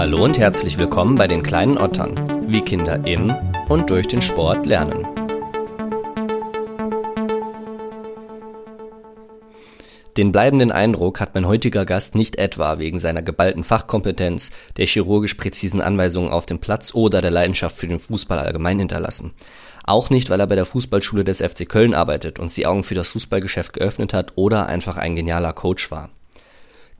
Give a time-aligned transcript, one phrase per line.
[0.00, 2.14] Hallo und herzlich willkommen bei den kleinen Ottern,
[2.48, 3.34] wie Kinder im
[3.68, 5.06] und durch den Sport lernen.
[10.16, 15.34] Den bleibenden Eindruck hat mein heutiger Gast nicht etwa wegen seiner geballten Fachkompetenz, der chirurgisch
[15.34, 19.34] präzisen Anweisungen auf dem Platz oder der Leidenschaft für den Fußball allgemein hinterlassen.
[19.84, 22.94] Auch nicht, weil er bei der Fußballschule des FC Köln arbeitet und die Augen für
[22.94, 26.08] das Fußballgeschäft geöffnet hat oder einfach ein genialer Coach war.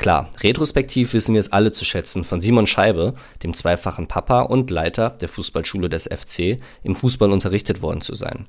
[0.01, 3.13] Klar, retrospektiv wissen wir es alle zu schätzen, von Simon Scheibe,
[3.43, 8.47] dem zweifachen Papa und Leiter der Fußballschule des FC, im Fußball unterrichtet worden zu sein.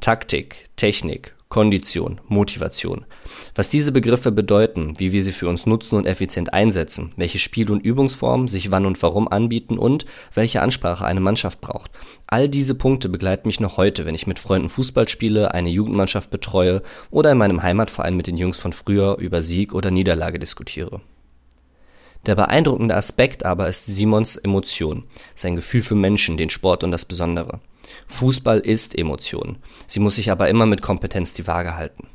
[0.00, 3.04] Taktik, Technik, Kondition, Motivation.
[3.56, 7.72] Was diese Begriffe bedeuten, wie wir sie für uns nutzen und effizient einsetzen, welche Spiel-
[7.72, 11.90] und Übungsformen sich wann und warum anbieten und welche Ansprache eine Mannschaft braucht.
[12.28, 16.30] All diese Punkte begleiten mich noch heute, wenn ich mit Freunden Fußball spiele, eine Jugendmannschaft
[16.30, 21.00] betreue oder in meinem Heimatverein mit den Jungs von früher über Sieg oder Niederlage diskutiere.
[22.26, 25.02] Der beeindruckende Aspekt aber ist Simons Emotion,
[25.34, 27.58] sein Gefühl für Menschen, den Sport und das Besondere.
[28.06, 29.58] Fußball ist Emotion.
[29.86, 32.08] Sie muss sich aber immer mit Kompetenz die Waage halten.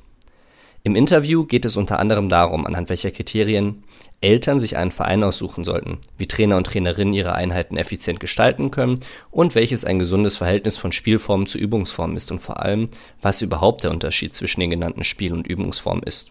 [0.85, 3.83] Im Interview geht es unter anderem darum, anhand welcher Kriterien
[4.21, 8.99] Eltern sich einen Verein aussuchen sollten, wie Trainer und Trainerinnen ihre Einheiten effizient gestalten können
[9.31, 12.89] und welches ein gesundes Verhältnis von Spielformen zu Übungsformen ist und vor allem,
[13.19, 16.29] was überhaupt der Unterschied zwischen den genannten Spiel- und Übungsformen ist.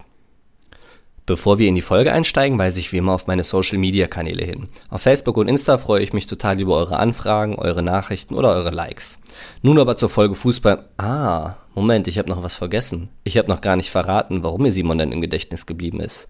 [1.27, 4.44] Bevor wir in die Folge einsteigen, weise ich wie immer auf meine Social Media Kanäle
[4.44, 4.69] hin.
[4.91, 8.70] Auf Facebook und Insta freue ich mich total über eure Anfragen, eure Nachrichten oder eure
[8.70, 9.20] Likes.
[9.62, 10.84] Nun aber zur Folge Fußball.
[10.98, 13.08] Ah, Moment, ich habe noch was vergessen.
[13.25, 16.28] Ich habe noch gar nicht verraten, warum mir Simon denn im Gedächtnis geblieben ist.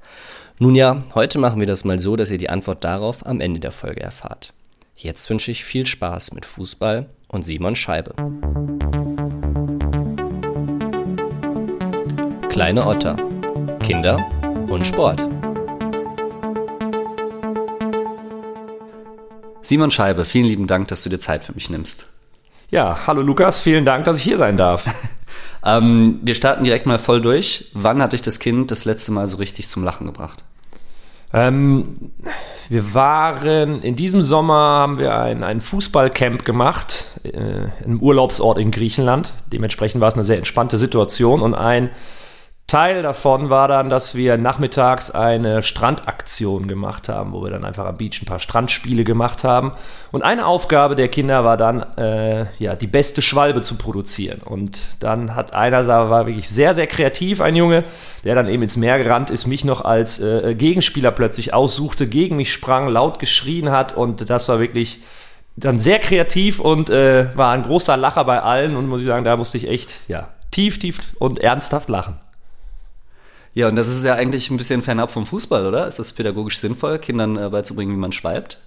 [0.61, 3.59] Nun ja, heute machen wir das mal so, dass ihr die Antwort darauf am Ende
[3.59, 4.53] der Folge erfahrt.
[4.97, 8.15] Jetzt wünsche ich viel Spaß mit Fußball und Simon Scheibe.
[12.49, 13.17] Kleine Otter.
[13.81, 14.25] Kinder
[14.69, 15.27] und Sport.
[19.63, 22.11] Simon Scheibe, vielen lieben Dank, dass du dir Zeit für mich nimmst.
[22.71, 24.85] Ja, hallo Lukas, vielen Dank, dass ich hier sein darf.
[25.65, 27.71] ähm, wir starten direkt mal voll durch.
[27.75, 30.45] Wann hat dich das Kind das letzte Mal so richtig zum Lachen gebracht?
[31.33, 32.13] Ähm,
[32.69, 38.71] wir waren, in diesem Sommer haben wir ein, ein Fußballcamp gemacht, äh, im Urlaubsort in
[38.71, 39.33] Griechenland.
[39.53, 41.91] Dementsprechend war es eine sehr entspannte Situation und ein
[42.67, 47.85] Teil davon war dann, dass wir nachmittags eine Strandaktion gemacht haben, wo wir dann einfach
[47.85, 49.73] am Beach ein paar Strandspiele gemacht haben.
[50.13, 54.41] Und eine Aufgabe der Kinder war dann, äh, ja, die beste Schwalbe zu produzieren.
[54.43, 57.85] Und dann hat einer, war wirklich sehr, sehr kreativ, ein Junge,
[58.25, 62.37] der dann eben ins Meer gerannt ist, mich noch als äh, Gegenspieler plötzlich aussuchte, gegen
[62.37, 63.95] mich sprang, laut geschrien hat.
[63.95, 65.03] Und das war wirklich
[65.55, 68.75] dann sehr kreativ und äh, war ein großer Lacher bei allen.
[68.75, 72.24] Und muss ich sagen, da musste ich echt, ja, tief, tief und ernsthaft lachen.
[73.55, 75.87] Ja, und das ist ja eigentlich ein bisschen fernab vom Fußball, oder?
[75.87, 78.59] Ist das pädagogisch sinnvoll, Kindern äh, beizubringen, wie man schweibt?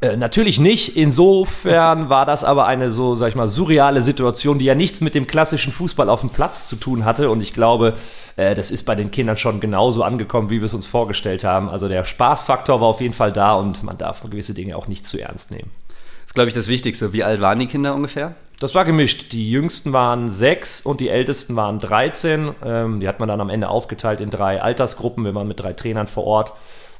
[0.00, 0.96] Äh, natürlich nicht.
[0.96, 5.16] Insofern war das aber eine so, sag ich mal, surreale Situation, die ja nichts mit
[5.16, 7.28] dem klassischen Fußball auf dem Platz zu tun hatte.
[7.28, 7.96] Und ich glaube,
[8.36, 11.68] äh, das ist bei den Kindern schon genauso angekommen, wie wir es uns vorgestellt haben.
[11.68, 15.08] Also der Spaßfaktor war auf jeden Fall da und man darf gewisse Dinge auch nicht
[15.08, 15.70] zu ernst nehmen.
[15.88, 17.12] Das ist, glaube ich, das Wichtigste.
[17.12, 18.36] Wie alt waren die Kinder ungefähr?
[18.60, 19.32] Das war gemischt.
[19.32, 22.54] Die jüngsten waren sechs und die ältesten waren 13.
[22.62, 25.24] Ähm, die hat man dann am Ende aufgeteilt in drei Altersgruppen.
[25.24, 26.52] Wir waren mit drei Trainern vor Ort,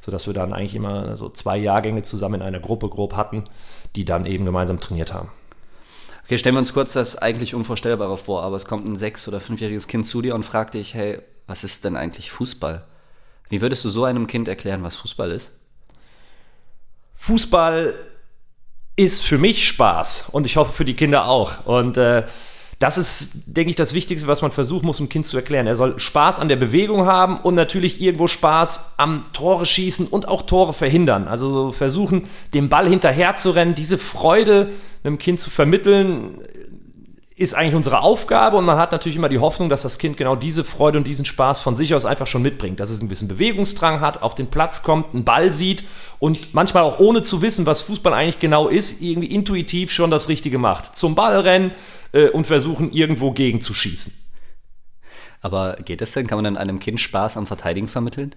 [0.03, 3.43] sodass wir dann eigentlich immer so zwei Jahrgänge zusammen in einer Gruppe grob hatten,
[3.95, 5.29] die dann eben gemeinsam trainiert haben.
[6.25, 9.39] Okay, stellen wir uns kurz das eigentlich Unvorstellbare vor, aber es kommt ein sechs- oder
[9.39, 12.85] fünfjähriges Kind zu dir und fragt dich, hey, was ist denn eigentlich Fußball?
[13.49, 15.51] Wie würdest du so einem Kind erklären, was Fußball ist?
[17.13, 17.93] Fußball
[18.95, 21.65] ist für mich Spaß und ich hoffe für die Kinder auch.
[21.65, 22.23] Und äh,
[22.81, 25.67] das ist, denke ich, das Wichtigste, was man versuchen muss, dem Kind zu erklären.
[25.67, 30.27] Er soll Spaß an der Bewegung haben und natürlich irgendwo Spaß am Tore schießen und
[30.27, 31.27] auch Tore verhindern.
[31.27, 34.69] Also versuchen, dem Ball hinterher zu rennen, diese Freude
[35.03, 36.39] einem Kind zu vermitteln,
[37.41, 40.35] ist eigentlich unsere Aufgabe und man hat natürlich immer die Hoffnung, dass das Kind genau
[40.35, 43.27] diese Freude und diesen Spaß von sich aus einfach schon mitbringt, dass es ein bisschen
[43.27, 45.83] Bewegungsdrang hat, auf den Platz kommt, einen Ball sieht
[46.19, 50.29] und manchmal auch ohne zu wissen, was Fußball eigentlich genau ist, irgendwie intuitiv schon das
[50.29, 50.95] Richtige macht.
[50.95, 51.71] Zum Ball rennen
[52.11, 54.13] äh, und versuchen, irgendwo gegen zu schießen.
[55.41, 56.27] Aber geht das denn?
[56.27, 58.35] Kann man dann einem Kind Spaß am Verteidigen vermitteln?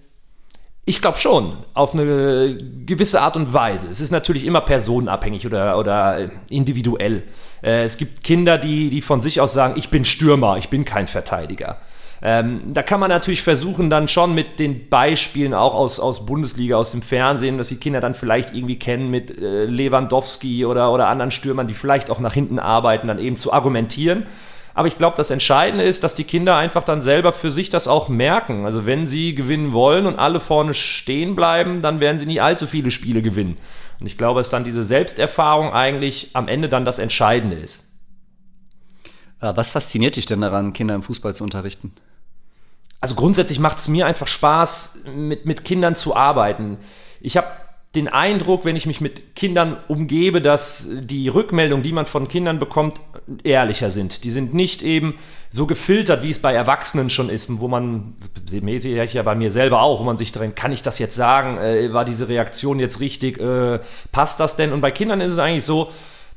[0.87, 3.87] Ich glaube schon, auf eine gewisse Art und Weise.
[3.89, 7.23] Es ist natürlich immer personenabhängig oder, oder individuell.
[7.63, 10.85] Äh, es gibt Kinder, die, die von sich aus sagen, ich bin Stürmer, ich bin
[10.85, 11.79] kein Verteidiger.
[12.21, 16.75] Ähm, da kann man natürlich versuchen, dann schon mit den Beispielen auch aus, aus Bundesliga,
[16.77, 21.07] aus dem Fernsehen, dass die Kinder dann vielleicht irgendwie kennen mit äh, Lewandowski oder, oder
[21.07, 24.27] anderen Stürmern, die vielleicht auch nach hinten arbeiten, dann eben zu argumentieren.
[24.75, 27.87] Aber ich glaube, das Entscheidende ist, dass die Kinder einfach dann selber für sich das
[27.87, 28.65] auch merken.
[28.65, 32.67] Also wenn sie gewinnen wollen und alle vorne stehen bleiben, dann werden sie nicht allzu
[32.67, 33.55] viele Spiele gewinnen.
[34.01, 37.93] Und ich glaube, dass dann diese Selbsterfahrung eigentlich am Ende dann das Entscheidende ist.
[39.39, 41.93] Äh, was fasziniert dich denn daran, Kinder im Fußball zu unterrichten?
[42.99, 46.79] Also grundsätzlich macht es mir einfach Spaß, mit, mit Kindern zu arbeiten.
[47.21, 47.47] Ich habe
[47.95, 52.59] den Eindruck, wenn ich mich mit Kindern umgebe, dass die Rückmeldungen, die man von Kindern
[52.59, 52.99] bekommt,
[53.43, 54.23] ehrlicher sind.
[54.23, 55.15] Die sind nicht eben
[55.49, 58.15] so gefiltert, wie es bei Erwachsenen schon ist, wo man,
[58.45, 61.15] sehe ich ja bei mir selber auch, wo man sich drin, kann ich das jetzt
[61.15, 61.57] sagen?
[61.57, 63.39] Äh, war diese Reaktion jetzt richtig?
[63.39, 63.79] Äh,
[64.11, 64.73] passt das denn?
[64.73, 65.89] Und bei Kindern ist es eigentlich so,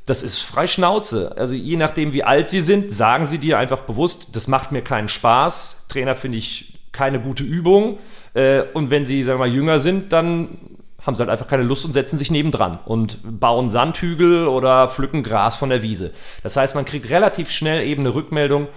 [0.05, 1.35] das ist frei Schnauze.
[1.37, 4.81] Also je nachdem, wie alt sie sind, sagen sie dir einfach bewusst, das macht mir
[4.81, 5.85] keinen Spaß.
[5.89, 7.99] Trainer finde ich keine gute Übung.
[8.33, 10.57] Äh, und wenn sie, sagen wir mal, jünger sind, dann
[11.01, 15.23] haben sie halt einfach keine Lust und setzen sich nebendran und bauen Sandhügel oder pflücken
[15.23, 16.13] Gras von der Wiese.
[16.43, 18.67] Das heißt, man kriegt relativ schnell eben eine Rückmeldung,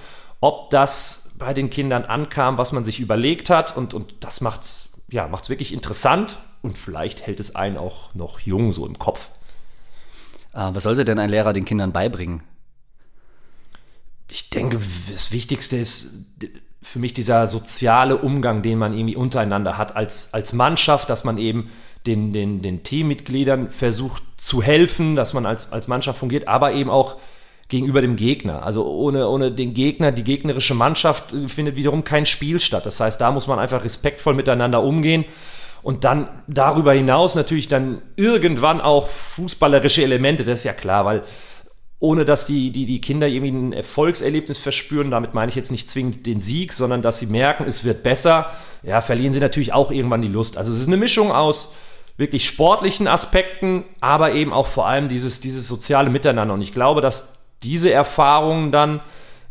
[0.41, 3.77] ob das bei den Kindern ankam, was man sich überlegt hat.
[3.77, 8.41] Und, und das macht's, ja, macht's wirklich interessant und vielleicht hält es einen auch noch
[8.41, 9.31] jung so im Kopf.
[10.55, 12.43] Äh, was sollte denn ein Lehrer den Kindern beibringen?
[14.29, 14.79] Ich denke,
[15.11, 16.25] das Wichtigste ist
[16.83, 21.39] für mich dieser soziale Umgang, den man irgendwie untereinander hat als, als Mannschaft, dass man
[21.39, 21.71] eben
[22.07, 26.91] den, den, den Teammitgliedern versucht zu helfen, dass man als, als Mannschaft fungiert, aber eben
[26.91, 27.17] auch
[27.69, 28.65] gegenüber dem Gegner.
[28.65, 32.85] Also ohne, ohne den Gegner, die gegnerische Mannschaft äh, findet wiederum kein Spiel statt.
[32.85, 35.25] Das heißt, da muss man einfach respektvoll miteinander umgehen
[35.83, 41.23] und dann darüber hinaus natürlich dann irgendwann auch fußballerische Elemente, das ist ja klar, weil
[42.03, 45.89] ohne dass die, die, die Kinder irgendwie ein Erfolgserlebnis verspüren, damit meine ich jetzt nicht
[45.89, 48.51] zwingend den Sieg, sondern dass sie merken, es wird besser,
[48.83, 50.59] ja, verlieren sie natürlich auch irgendwann die Lust.
[50.59, 51.75] Also es ist eine Mischung aus
[52.17, 56.55] wirklich sportlichen Aspekten, aber eben auch vor allem dieses, dieses soziale Miteinander.
[56.55, 59.01] Und ich glaube, dass diese Erfahrungen dann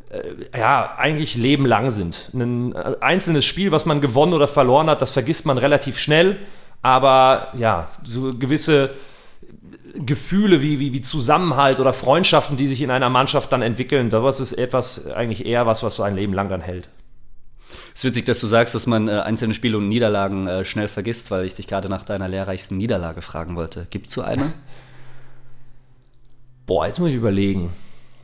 [0.10, 2.32] äh, ja eigentlich lebenlang sind.
[2.34, 6.36] Ein äh, einzelnes Spiel, was man gewonnen oder verloren hat, das vergisst man relativ schnell.
[6.82, 8.90] Aber ja, so gewisse
[9.94, 14.40] Gefühle wie, wie, wie Zusammenhalt oder Freundschaften, die sich in einer Mannschaft dann entwickeln, das
[14.40, 16.90] ist etwas eigentlich eher was, was so ein Leben lang dann hält.
[17.94, 20.88] Es ist witzig, dass du sagst, dass man äh, einzelne Spiele und Niederlagen äh, schnell
[20.88, 23.88] vergisst, weil ich dich gerade nach deiner lehrreichsten Niederlage fragen wollte.
[23.90, 24.44] Gibt es so eine?
[26.66, 27.72] Boah, jetzt muss ich überlegen.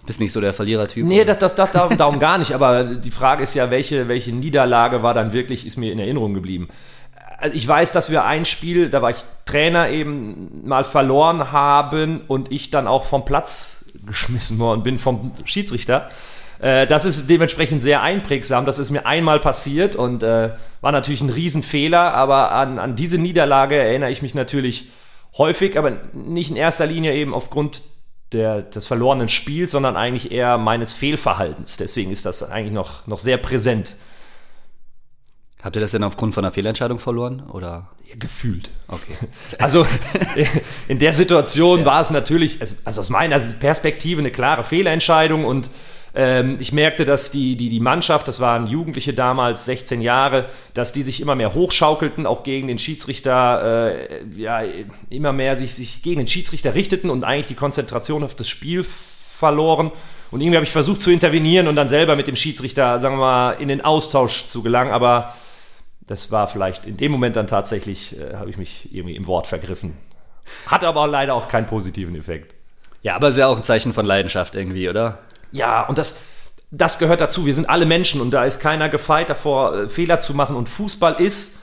[0.06, 1.06] Bist nicht so der Verlierertyp?
[1.06, 2.54] Nee, das, das, das, darum, darum gar nicht.
[2.54, 6.34] Aber die Frage ist ja, welche, welche Niederlage war dann wirklich, ist mir in Erinnerung
[6.34, 6.70] geblieben.
[7.38, 12.22] Also ich weiß, dass wir ein Spiel, da war ich Trainer eben mal verloren haben
[12.28, 16.10] und ich dann auch vom Platz geschmissen worden bin vom Schiedsrichter.
[16.60, 18.66] Äh, das ist dementsprechend sehr einprägsam.
[18.66, 20.52] Das ist mir einmal passiert und äh,
[20.82, 24.90] war natürlich ein Riesenfehler, aber an, an diese Niederlage erinnere ich mich natürlich
[25.38, 27.84] häufig, aber nicht in erster Linie eben aufgrund
[28.32, 31.78] der, des verlorenen Spiels, sondern eigentlich eher meines Fehlverhaltens.
[31.78, 33.96] Deswegen ist das eigentlich noch, noch sehr präsent.
[35.62, 37.44] Habt ihr das denn aufgrund von einer Fehlentscheidung verloren?
[37.52, 37.90] Oder?
[38.08, 38.70] Ja, gefühlt.
[38.88, 39.14] Okay.
[39.60, 39.88] Also
[40.88, 41.86] in der Situation ja.
[41.86, 45.70] war es natürlich, also aus meiner Perspektive eine klare Fehlentscheidung und
[46.18, 50.92] ähm, ich merkte, dass die, die, die Mannschaft, das waren Jugendliche damals, 16 Jahre, dass
[50.92, 54.62] die sich immer mehr hochschaukelten, auch gegen den Schiedsrichter, äh, ja,
[55.10, 58.84] immer mehr sich, sich gegen den Schiedsrichter richteten und eigentlich die Konzentration auf das Spiel
[58.84, 59.92] verloren.
[60.32, 63.20] Und irgendwie habe ich versucht zu intervenieren und dann selber mit dem Schiedsrichter, sagen wir
[63.20, 65.36] mal, in den Austausch zu gelangen, aber
[66.08, 69.48] das war vielleicht in dem Moment dann tatsächlich, äh, habe ich mich irgendwie im Wort
[69.48, 69.98] vergriffen.
[70.66, 72.56] Hat aber leider auch keinen positiven Effekt.
[73.04, 75.20] Ja, aber ist ja auch ein Zeichen von Leidenschaft irgendwie, oder?
[75.52, 76.18] Ja, und das,
[76.72, 77.46] das gehört dazu.
[77.46, 80.56] Wir sind alle Menschen und da ist keiner gefeit davor, äh, Fehler zu machen.
[80.56, 81.60] Und Fußball ist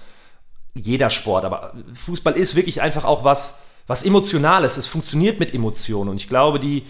[0.74, 4.76] jeder Sport, aber Fußball ist wirklich einfach auch was, was Emotionales.
[4.76, 6.10] Es funktioniert mit Emotionen.
[6.10, 6.84] Und ich glaube, die,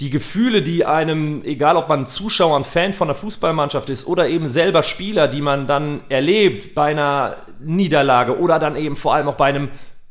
[0.00, 4.28] die Gefühle, die einem, egal ob man Zuschauer, ein Fan von der Fußballmannschaft ist oder
[4.28, 9.28] eben selber Spieler, die man dann erlebt bei einer Niederlage oder dann eben vor allem
[9.28, 9.68] auch bei einem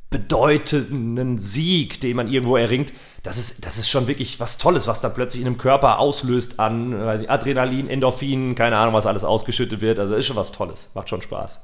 [0.09, 5.01] bedeutenden Sieg, den man irgendwo erringt, das ist, das ist schon wirklich was Tolles, was
[5.01, 9.23] da plötzlich in einem Körper auslöst an weiß ich, Adrenalin, Endorphin, keine Ahnung, was alles
[9.23, 9.99] ausgeschüttet wird.
[9.99, 11.61] Also ist schon was Tolles, macht schon Spaß.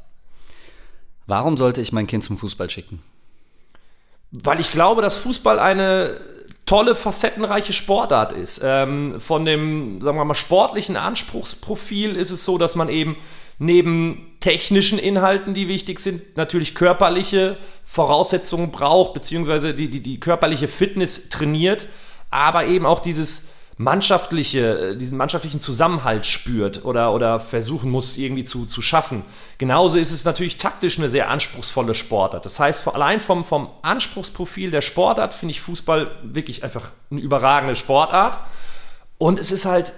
[1.26, 3.02] Warum sollte ich mein Kind zum Fußball schicken?
[4.32, 6.18] Weil ich glaube, dass Fußball eine
[6.68, 8.62] tolle, facettenreiche Sportart ist.
[8.64, 13.16] Ähm, von dem, sagen wir mal, sportlichen Anspruchsprofil ist es so, dass man eben
[13.58, 20.68] neben technischen Inhalten, die wichtig sind, natürlich körperliche Voraussetzungen braucht, beziehungsweise die, die, die körperliche
[20.68, 21.88] Fitness trainiert,
[22.30, 28.44] aber eben auch dieses mannschaftliche, äh, diesen mannschaftlichen Zusammenhalt spürt oder, oder versuchen muss, irgendwie
[28.44, 29.24] zu, zu schaffen.
[29.60, 32.46] Genauso ist es natürlich taktisch eine sehr anspruchsvolle Sportart.
[32.46, 37.76] Das heißt, allein vom, vom Anspruchsprofil der Sportart finde ich Fußball wirklich einfach eine überragende
[37.76, 38.40] Sportart.
[39.20, 39.94] Und es ist halt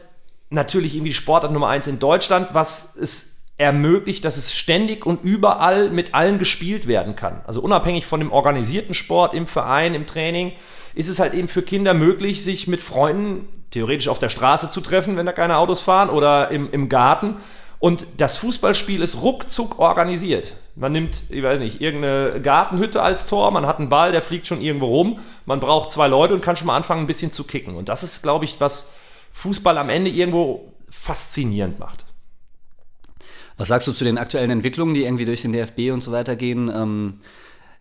[0.49, 5.89] natürlich irgendwie Sportart Nummer eins in Deutschland, was es ermöglicht, dass es ständig und überall
[5.89, 7.41] mit allen gespielt werden kann.
[7.45, 10.53] Also unabhängig von dem organisierten Sport im Verein, im Training,
[10.99, 14.81] ist es halt eben für Kinder möglich, sich mit Freunden theoretisch auf der Straße zu
[14.81, 17.37] treffen, wenn da keine Autos fahren, oder im, im Garten.
[17.79, 20.57] Und das Fußballspiel ist ruckzuck organisiert.
[20.75, 24.47] Man nimmt, ich weiß nicht, irgendeine Gartenhütte als Tor, man hat einen Ball, der fliegt
[24.47, 27.45] schon irgendwo rum, man braucht zwei Leute und kann schon mal anfangen, ein bisschen zu
[27.45, 27.75] kicken.
[27.75, 28.95] Und das ist, glaube ich, was
[29.31, 32.03] Fußball am Ende irgendwo faszinierend macht.
[33.55, 36.35] Was sagst du zu den aktuellen Entwicklungen, die irgendwie durch den DFB und so weiter
[36.35, 36.69] gehen?
[36.73, 37.19] Ähm,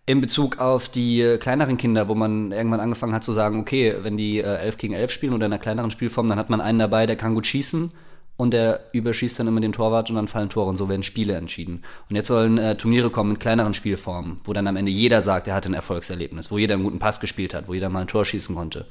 [0.09, 3.93] in Bezug auf die äh, kleineren Kinder, wo man irgendwann angefangen hat zu sagen, okay,
[4.01, 6.61] wenn die äh, 11 gegen 11 spielen oder in einer kleineren Spielform, dann hat man
[6.61, 7.91] einen dabei, der kann gut schießen
[8.35, 11.35] und der überschießt dann immer den Torwart und dann fallen Tore und so werden Spiele
[11.35, 11.83] entschieden.
[12.09, 15.47] Und jetzt sollen äh, Turniere kommen mit kleineren Spielformen, wo dann am Ende jeder sagt,
[15.47, 18.07] er hatte ein Erfolgserlebnis, wo jeder einen guten Pass gespielt hat, wo jeder mal ein
[18.07, 18.87] Tor schießen konnte.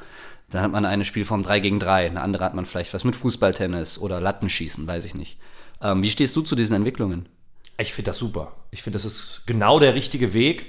[0.51, 3.17] Dann hat man eine Spielform 3 gegen 3, eine andere hat man vielleicht was mit
[3.17, 5.37] Fußballtennis oder Lattenschießen, weiß ich nicht.
[5.83, 7.29] Ähm, wie stehst du zu diesen Entwicklungen?
[7.77, 8.53] Ich finde das super.
[8.71, 10.67] Ich finde, das ist genau der richtige Weg.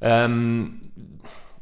[0.00, 0.80] Ähm,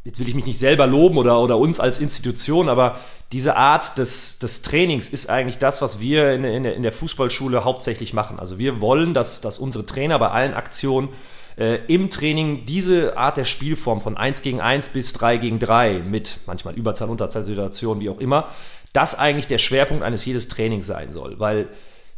[0.05, 2.99] jetzt will ich mich nicht selber loben oder, oder uns als Institution, aber
[3.33, 7.65] diese Art des, des Trainings ist eigentlich das, was wir in, in, in der Fußballschule
[7.65, 8.39] hauptsächlich machen.
[8.39, 11.09] Also wir wollen, dass, dass unsere Trainer bei allen Aktionen
[11.57, 16.01] äh, im Training diese Art der Spielform von 1 gegen 1 bis 3 gegen 3
[16.01, 18.49] mit manchmal Überzahl, Unterzahlsituationen, wie auch immer,
[18.93, 21.41] das eigentlich der Schwerpunkt eines jedes Trainings sein soll.
[21.41, 21.69] Weil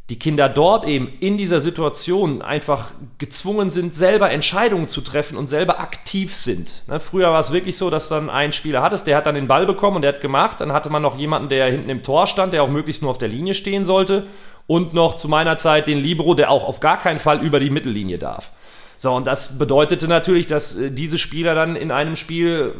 [0.08, 5.48] die Kinder dort eben in dieser Situation einfach gezwungen sind, selber Entscheidungen zu treffen und
[5.48, 6.84] selber aktiv sind.
[6.88, 9.48] Ne, früher war es wirklich so, dass dann ein Spieler hattest, der hat dann den
[9.48, 10.60] Ball bekommen und der hat gemacht.
[10.60, 13.18] Dann hatte man noch jemanden, der hinten im Tor stand, der auch möglichst nur auf
[13.18, 14.26] der Linie stehen sollte.
[14.66, 17.70] Und noch zu meiner Zeit den Libero, der auch auf gar keinen Fall über die
[17.70, 18.52] Mittellinie darf.
[18.96, 22.74] So, und das bedeutete natürlich, dass äh, diese Spieler dann in einem Spiel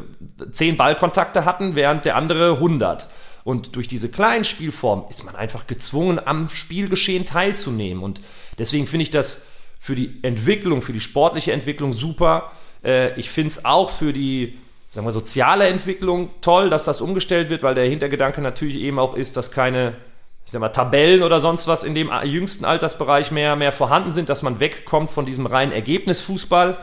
[0.51, 3.07] zehn Ballkontakte hatten, während der andere 100.
[3.49, 8.03] Und durch diese kleinen Spielformen ist man einfach gezwungen, am Spielgeschehen teilzunehmen.
[8.03, 8.21] Und
[8.59, 9.47] deswegen finde ich das
[9.79, 12.53] für die Entwicklung, für die sportliche Entwicklung super.
[12.85, 14.59] Äh, ich finde es auch für die
[14.91, 19.15] sagen wir, soziale Entwicklung toll, dass das umgestellt wird, weil der Hintergedanke natürlich eben auch
[19.15, 19.97] ist, dass keine
[20.45, 24.29] ich sag mal, Tabellen oder sonst was in dem jüngsten Altersbereich mehr, mehr vorhanden sind,
[24.29, 26.77] dass man wegkommt von diesem reinen Ergebnisfußball.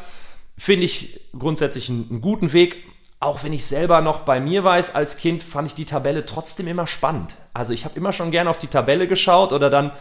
[0.58, 2.78] Finde ich grundsätzlich einen, einen guten Weg
[3.26, 6.68] auch wenn ich selber noch bei mir weiß, als Kind fand ich die Tabelle trotzdem
[6.68, 7.34] immer spannend.
[7.54, 9.92] Also ich habe immer schon gerne auf die Tabelle geschaut oder dann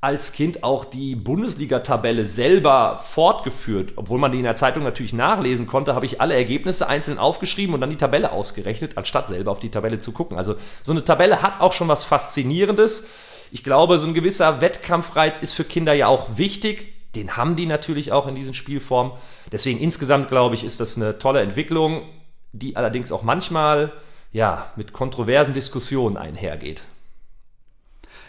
[0.00, 3.94] als Kind auch die Bundesliga-Tabelle selber fortgeführt.
[3.96, 7.74] Obwohl man die in der Zeitung natürlich nachlesen konnte, habe ich alle Ergebnisse einzeln aufgeschrieben
[7.74, 10.38] und dann die Tabelle ausgerechnet, anstatt selber auf die Tabelle zu gucken.
[10.38, 13.08] Also so eine Tabelle hat auch schon was Faszinierendes.
[13.50, 16.94] Ich glaube, so ein gewisser Wettkampfreiz ist für Kinder ja auch wichtig.
[17.14, 19.12] Den haben die natürlich auch in diesen Spielformen.
[19.52, 22.04] Deswegen insgesamt glaube ich, ist das eine tolle Entwicklung
[22.52, 23.92] die allerdings auch manchmal
[24.32, 26.82] ja, mit kontroversen Diskussionen einhergeht.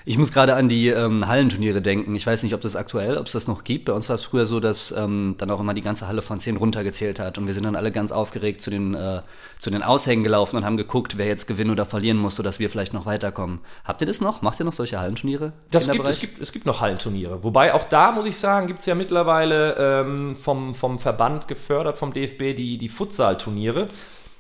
[0.06, 2.16] Ich muss gerade an die ähm, Hallenturniere denken.
[2.16, 3.86] Ich weiß nicht, ob das aktuell, ob es das noch gibt.
[3.86, 6.40] Bei uns war es früher so, dass ähm, dann auch immer die ganze Halle von
[6.40, 7.38] 10 runtergezählt hat.
[7.38, 9.22] Und wir sind dann alle ganz aufgeregt zu den, äh,
[9.60, 12.70] zu den Aushängen gelaufen und haben geguckt, wer jetzt gewinnen oder verlieren muss, sodass wir
[12.70, 13.60] vielleicht noch weiterkommen.
[13.84, 14.42] Habt ihr das noch?
[14.42, 15.54] Macht ihr noch solche Hallenturniere?
[15.70, 17.44] Das gibt, es, gibt, es gibt noch Hallenturniere.
[17.44, 21.98] Wobei auch da, muss ich sagen, gibt es ja mittlerweile ähm, vom, vom Verband gefördert,
[21.98, 23.88] vom DFB, die, die Futsal-Turniere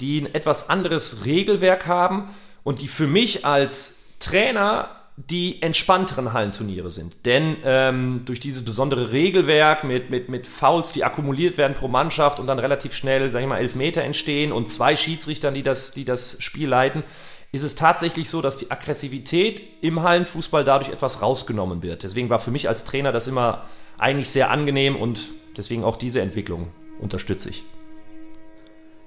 [0.01, 2.29] die ein etwas anderes Regelwerk haben
[2.63, 4.89] und die für mich als Trainer
[5.29, 7.25] die entspannteren Hallenturniere sind.
[7.25, 12.39] Denn ähm, durch dieses besondere Regelwerk mit, mit, mit Fouls, die akkumuliert werden pro Mannschaft
[12.39, 15.91] und dann relativ schnell, sag ich mal, elf Meter entstehen und zwei Schiedsrichtern, die das,
[15.91, 17.03] die das Spiel leiten,
[17.51, 22.03] ist es tatsächlich so, dass die Aggressivität im Hallenfußball dadurch etwas rausgenommen wird.
[22.03, 23.65] Deswegen war für mich als Trainer das immer
[23.97, 27.63] eigentlich sehr angenehm und deswegen auch diese Entwicklung unterstütze ich.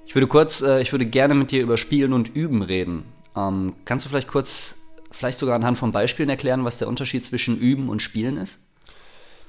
[0.05, 3.05] Ich würde kurz, äh, ich würde gerne mit dir über Spielen und Üben reden.
[3.35, 4.84] Ähm, kannst du vielleicht kurz,
[5.15, 8.59] vielleicht sogar anhand von Beispielen erklären, was der Unterschied zwischen Üben und Spielen ist?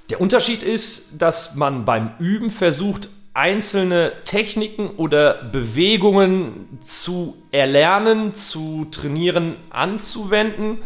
[0.08, 8.86] Der Unterschied ist, dass man beim Üben versucht, einzelne Techniken oder Bewegungen zu erlernen, zu
[8.90, 10.78] trainieren, anzuwenden,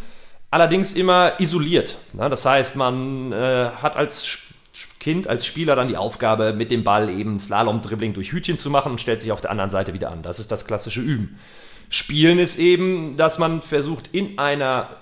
[0.50, 1.98] allerdings immer isoliert.
[2.12, 4.38] Das heißt, man äh, hat als
[4.98, 8.92] Kind, als Spieler dann die Aufgabe, mit dem Ball eben Slalom-Dribbling durch Hütchen zu machen
[8.92, 10.22] und stellt sich auf der anderen Seite wieder an.
[10.22, 11.38] Das ist das klassische Üben.
[11.90, 14.96] Spielen ist eben, dass man versucht, in einer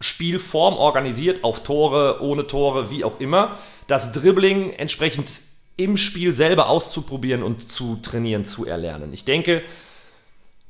[0.00, 5.30] Spielform organisiert, auf Tore, ohne Tore, wie auch immer, das Dribbling entsprechend
[5.76, 9.12] im Spiel selber auszuprobieren und zu trainieren, zu erlernen.
[9.12, 9.62] Ich denke,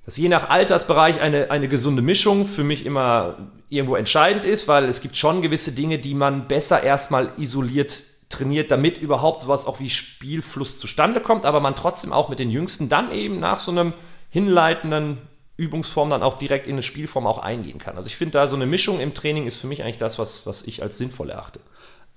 [0.05, 3.39] dass je nach Altersbereich eine, eine gesunde Mischung für mich immer
[3.71, 8.71] irgendwo entscheidend ist, weil es gibt schon gewisse Dinge, die man besser erstmal isoliert trainiert,
[8.71, 12.91] damit überhaupt sowas auch wie Spielfluss zustande kommt, aber man trotzdem auch mit den Jüngsten
[12.91, 13.95] dann eben nach so einem
[14.29, 15.19] hinleitenden
[15.57, 17.97] Übungsform dann auch direkt in eine Spielform auch eingehen kann.
[17.97, 20.47] Also ich finde da so eine Mischung im Training ist für mich eigentlich das, was,
[20.47, 21.61] was ich als sinnvoll erachte.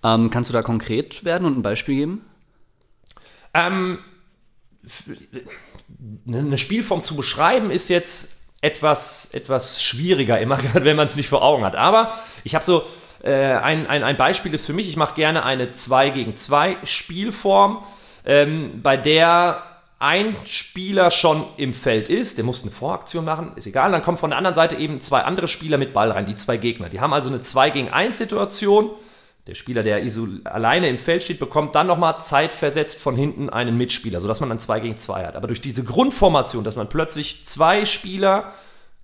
[0.04, 2.25] Ähm, kannst du da konkret werden und ein Beispiel geben?
[3.54, 4.00] Ähm,
[6.27, 11.42] eine Spielform zu beschreiben ist jetzt etwas, etwas schwieriger immer, wenn man es nicht vor
[11.42, 11.75] Augen hat.
[11.75, 12.13] Aber
[12.44, 12.84] ich habe so,
[13.24, 16.77] äh, ein, ein, ein Beispiel ist für mich, ich mache gerne eine 2 gegen 2
[16.84, 17.84] Spielform,
[18.25, 19.63] ähm, bei der
[20.00, 24.18] ein Spieler schon im Feld ist, der muss eine Voraktion machen, ist egal, dann kommen
[24.18, 26.90] von der anderen Seite eben zwei andere Spieler mit Ball rein, die zwei Gegner.
[26.90, 28.92] Die haben also eine 2 gegen 1 Situation
[29.48, 30.02] der Spieler, der
[30.46, 34.60] alleine im Feld steht, bekommt dann nochmal zeitversetzt von hinten einen Mitspieler, sodass man dann
[34.60, 35.36] 2 gegen 2 hat.
[35.36, 38.54] Aber durch diese Grundformation, dass man plötzlich zwei Spieler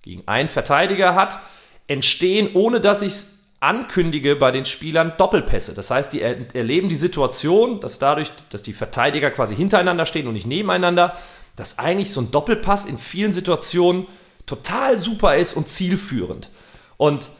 [0.02, 1.38] gegen einen Verteidiger hat,
[1.86, 5.74] entstehen, ohne dass ich es ankündige bei den Spielern, Doppelpässe.
[5.74, 10.34] Das heißt, die erleben die Situation, dass dadurch, dass die Verteidiger quasi hintereinander stehen und
[10.34, 11.16] nicht nebeneinander,
[11.54, 14.06] dass eigentlich so ein Doppelpass in vielen Situationen
[14.46, 16.50] total super ist und zielführend.
[16.96, 17.30] Und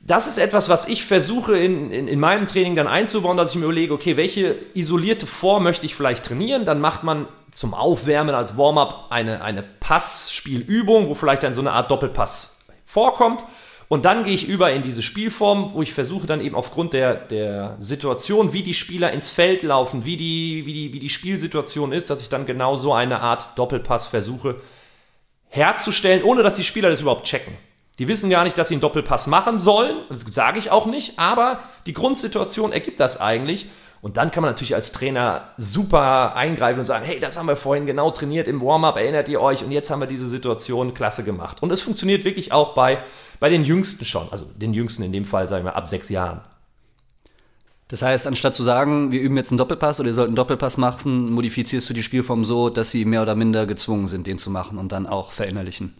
[0.00, 3.56] das ist etwas, was ich versuche in, in, in, meinem Training dann einzubauen, dass ich
[3.56, 6.66] mir überlege, okay, welche isolierte Form möchte ich vielleicht trainieren?
[6.66, 11.72] Dann macht man zum Aufwärmen als Warm-up eine, eine Passspielübung, wo vielleicht dann so eine
[11.72, 13.44] Art Doppelpass vorkommt.
[13.92, 17.14] Und dann gehe ich über in diese Spielform, wo ich versuche dann eben aufgrund der,
[17.14, 21.92] der Situation, wie die Spieler ins Feld laufen, wie die, wie, die, wie die Spielsituation
[21.92, 24.56] ist, dass ich dann genau so eine Art Doppelpass versuche
[25.50, 27.52] herzustellen, ohne dass die Spieler das überhaupt checken.
[27.98, 29.94] Die wissen gar nicht, dass sie einen Doppelpass machen sollen.
[30.08, 31.18] Das sage ich auch nicht.
[31.18, 33.66] Aber die Grundsituation ergibt das eigentlich.
[34.00, 37.56] Und dann kann man natürlich als Trainer super eingreifen und sagen, hey, das haben wir
[37.56, 39.62] vorhin genau trainiert im Warm-up, erinnert ihr euch?
[39.62, 41.62] Und jetzt haben wir diese Situation klasse gemacht.
[41.62, 42.98] Und es funktioniert wirklich auch bei,
[43.42, 44.28] bei den Jüngsten schon.
[44.30, 46.42] Also den Jüngsten in dem Fall, sagen wir, ab sechs Jahren.
[47.88, 50.76] Das heißt, anstatt zu sagen, wir üben jetzt einen Doppelpass oder ihr sollt einen Doppelpass
[50.76, 54.48] machen, modifizierst du die Spielform so, dass sie mehr oder minder gezwungen sind, den zu
[54.48, 55.92] machen und dann auch verinnerlichen.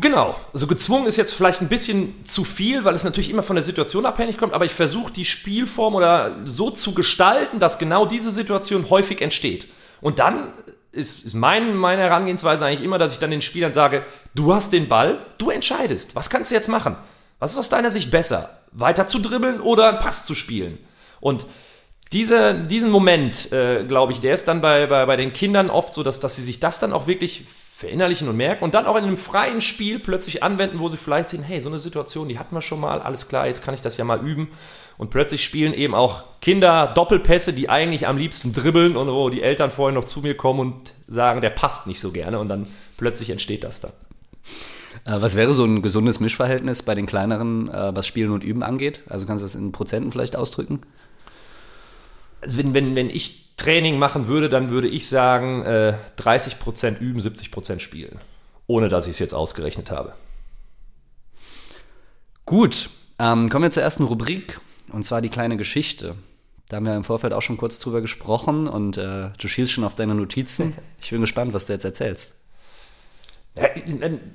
[0.00, 0.34] Genau.
[0.54, 3.62] Also gezwungen ist jetzt vielleicht ein bisschen zu viel, weil es natürlich immer von der
[3.62, 8.30] Situation abhängig kommt, aber ich versuche die Spielform oder so zu gestalten, dass genau diese
[8.30, 9.68] Situation häufig entsteht.
[10.00, 10.54] Und dann
[10.96, 14.72] ist, ist mein, meine Herangehensweise eigentlich immer, dass ich dann den Spielern sage, du hast
[14.72, 16.16] den Ball, du entscheidest.
[16.16, 16.96] Was kannst du jetzt machen?
[17.38, 18.50] Was ist aus deiner Sicht besser?
[18.72, 20.78] Weiter zu dribbeln oder einen Pass zu spielen?
[21.20, 21.46] Und
[22.12, 25.92] diese, diesen Moment, äh, glaube ich, der ist dann bei, bei, bei den Kindern oft
[25.92, 27.44] so, dass, dass sie sich das dann auch wirklich
[27.76, 31.28] verinnerlichen und merken und dann auch in einem freien Spiel plötzlich anwenden, wo sie vielleicht
[31.28, 33.82] sehen, hey, so eine Situation, die hatten wir schon mal, alles klar, jetzt kann ich
[33.82, 34.48] das ja mal üben.
[34.98, 39.42] Und plötzlich spielen eben auch Kinder Doppelpässe, die eigentlich am liebsten dribbeln und wo die
[39.42, 42.66] Eltern vorher noch zu mir kommen und sagen, der passt nicht so gerne und dann
[42.96, 43.92] plötzlich entsteht das dann.
[45.04, 48.62] Äh, was wäre so ein gesundes Mischverhältnis bei den kleineren, äh, was Spielen und Üben
[48.62, 49.02] angeht?
[49.08, 50.80] Also kannst du das in Prozenten vielleicht ausdrücken?
[52.40, 57.20] Also wenn, wenn, wenn ich Training machen würde, dann würde ich sagen, äh, 30% üben,
[57.20, 58.18] 70% spielen.
[58.66, 60.12] Ohne dass ich es jetzt ausgerechnet habe.
[62.44, 64.60] Gut, ähm, kommen wir zur ersten Rubrik,
[64.92, 66.14] und zwar die kleine Geschichte.
[66.68, 69.84] Da haben wir im Vorfeld auch schon kurz drüber gesprochen und äh, du schielst schon
[69.84, 70.74] auf deine Notizen.
[71.00, 72.32] Ich bin gespannt, was du jetzt erzählst.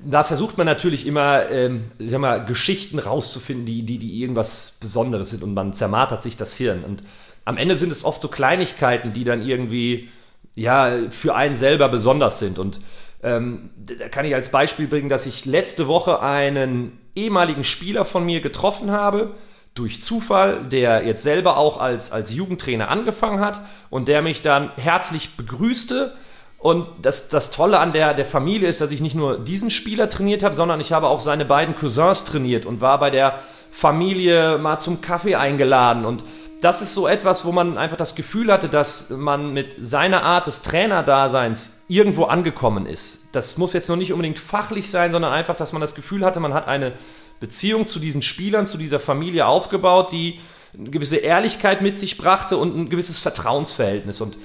[0.05, 4.77] Da versucht man natürlich immer, ähm, ich sag mal, Geschichten rauszufinden, die, die, die irgendwas
[4.79, 6.85] Besonderes sind und man zermartert sich das Hirn.
[6.85, 7.03] Und
[7.43, 10.09] am Ende sind es oft so Kleinigkeiten, die dann irgendwie
[10.55, 12.57] ja für einen selber besonders sind.
[12.57, 12.79] Und
[13.21, 18.25] ähm, da kann ich als Beispiel bringen, dass ich letzte Woche einen ehemaligen Spieler von
[18.25, 19.35] mir getroffen habe,
[19.73, 24.71] durch Zufall, der jetzt selber auch als, als Jugendtrainer angefangen hat und der mich dann
[24.75, 26.13] herzlich begrüßte.
[26.57, 30.10] Und das, das Tolle an der, der Familie ist, dass ich nicht nur diesen Spieler
[30.10, 33.39] trainiert habe, sondern ich habe auch seine beiden Cousins trainiert und war bei der
[33.71, 36.23] Familie mal zum Kaffee eingeladen und
[36.62, 40.45] das ist so etwas, wo man einfach das Gefühl hatte, dass man mit seiner Art
[40.45, 43.29] des Trainerdaseins irgendwo angekommen ist.
[43.31, 46.39] Das muss jetzt noch nicht unbedingt fachlich sein, sondern einfach, dass man das Gefühl hatte,
[46.39, 46.93] man hat eine
[47.41, 50.39] Beziehung zu diesen Spielern, zu dieser Familie aufgebaut, die
[50.77, 54.21] eine gewisse Ehrlichkeit mit sich brachte und ein gewisses Vertrauensverhältnis.
[54.21, 54.38] Und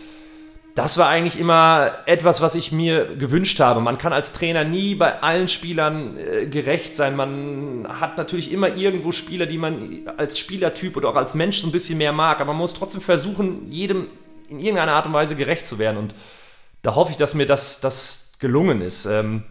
[0.75, 3.81] das war eigentlich immer etwas, was ich mir gewünscht habe.
[3.81, 7.17] Man kann als Trainer nie bei allen Spielern äh, gerecht sein.
[7.17, 11.69] Man hat natürlich immer irgendwo Spieler, die man als Spielertyp oder auch als Mensch so
[11.69, 12.41] ein bisschen mehr mag.
[12.41, 14.09] Aber man muss trotzdem versuchen, jedem
[14.49, 15.97] in irgendeiner Art und Weise gerecht zu werden.
[15.97, 16.15] Und
[16.83, 19.07] da hoffe ich, dass mir das, das gelungen ist.
[19.07, 19.45] Ähm,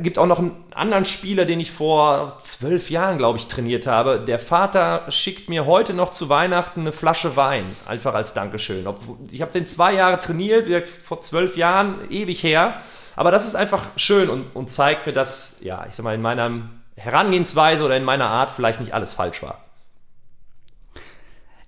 [0.00, 4.20] gibt auch noch einen anderen Spieler, den ich vor zwölf Jahren, glaube ich, trainiert habe.
[4.20, 8.86] Der Vater schickt mir heute noch zu Weihnachten eine Flasche Wein, einfach als Dankeschön.
[9.30, 12.74] Ich habe den zwei Jahre trainiert, vor zwölf Jahren, ewig her.
[13.16, 16.22] Aber das ist einfach schön und, und zeigt mir, dass, ja, ich sag mal, in
[16.22, 16.50] meiner
[16.96, 19.64] Herangehensweise oder in meiner Art vielleicht nicht alles falsch war.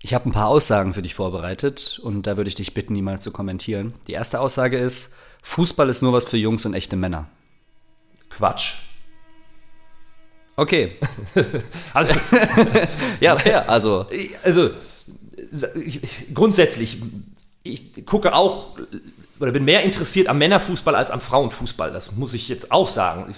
[0.01, 3.01] Ich habe ein paar Aussagen für dich vorbereitet und da würde ich dich bitten, die
[3.01, 3.95] mal zu kommentieren.
[4.07, 7.29] Die erste Aussage ist, Fußball ist nur was für Jungs und echte Männer
[8.37, 8.75] Quatsch.
[10.57, 10.99] Okay.
[11.95, 12.15] also,
[13.21, 13.69] ja, fair.
[13.69, 14.07] Also,
[14.43, 14.71] also
[15.85, 16.01] ich,
[16.33, 17.01] grundsätzlich,
[17.63, 18.77] ich gucke auch
[19.41, 21.93] oder bin mehr interessiert am Männerfußball als am Frauenfußball.
[21.93, 23.35] Das muss ich jetzt auch sagen.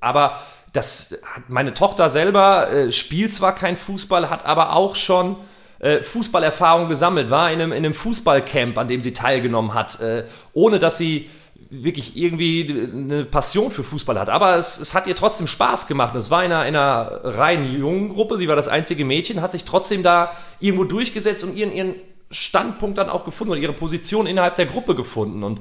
[0.00, 0.38] Aber
[0.72, 5.36] das hat meine Tochter selber äh, spielt zwar kein Fußball, hat aber auch schon
[5.80, 10.24] äh, Fußballerfahrung gesammelt, war in einem, in einem Fußballcamp, an dem sie teilgenommen hat, äh,
[10.52, 11.30] ohne dass sie
[11.70, 14.28] wirklich irgendwie eine Passion für Fußball hat.
[14.28, 16.14] Aber es, es hat ihr trotzdem Spaß gemacht.
[16.14, 18.38] Es war in einer, in einer rein jungen Gruppe.
[18.38, 21.94] Sie war das einzige Mädchen, hat sich trotzdem da irgendwo durchgesetzt und ihren, ihren
[22.30, 25.42] Standpunkt dann auch gefunden und ihre Position innerhalb der Gruppe gefunden.
[25.42, 25.60] Und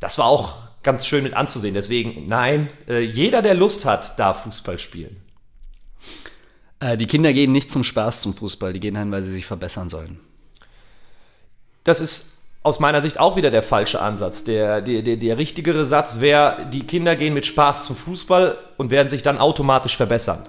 [0.00, 1.74] das war auch ganz schön mit anzusehen.
[1.74, 5.16] Deswegen, nein, äh, jeder, der Lust hat, darf Fußball spielen.
[6.80, 9.46] Äh, die Kinder gehen nicht zum Spaß zum Fußball, die gehen hin, weil sie sich
[9.46, 10.20] verbessern sollen.
[11.84, 14.44] Das ist aus meiner Sicht auch wieder der falsche Ansatz.
[14.44, 18.90] Der, der, der, der richtigere Satz wäre, die Kinder gehen mit Spaß zum Fußball und
[18.90, 20.46] werden sich dann automatisch verbessern.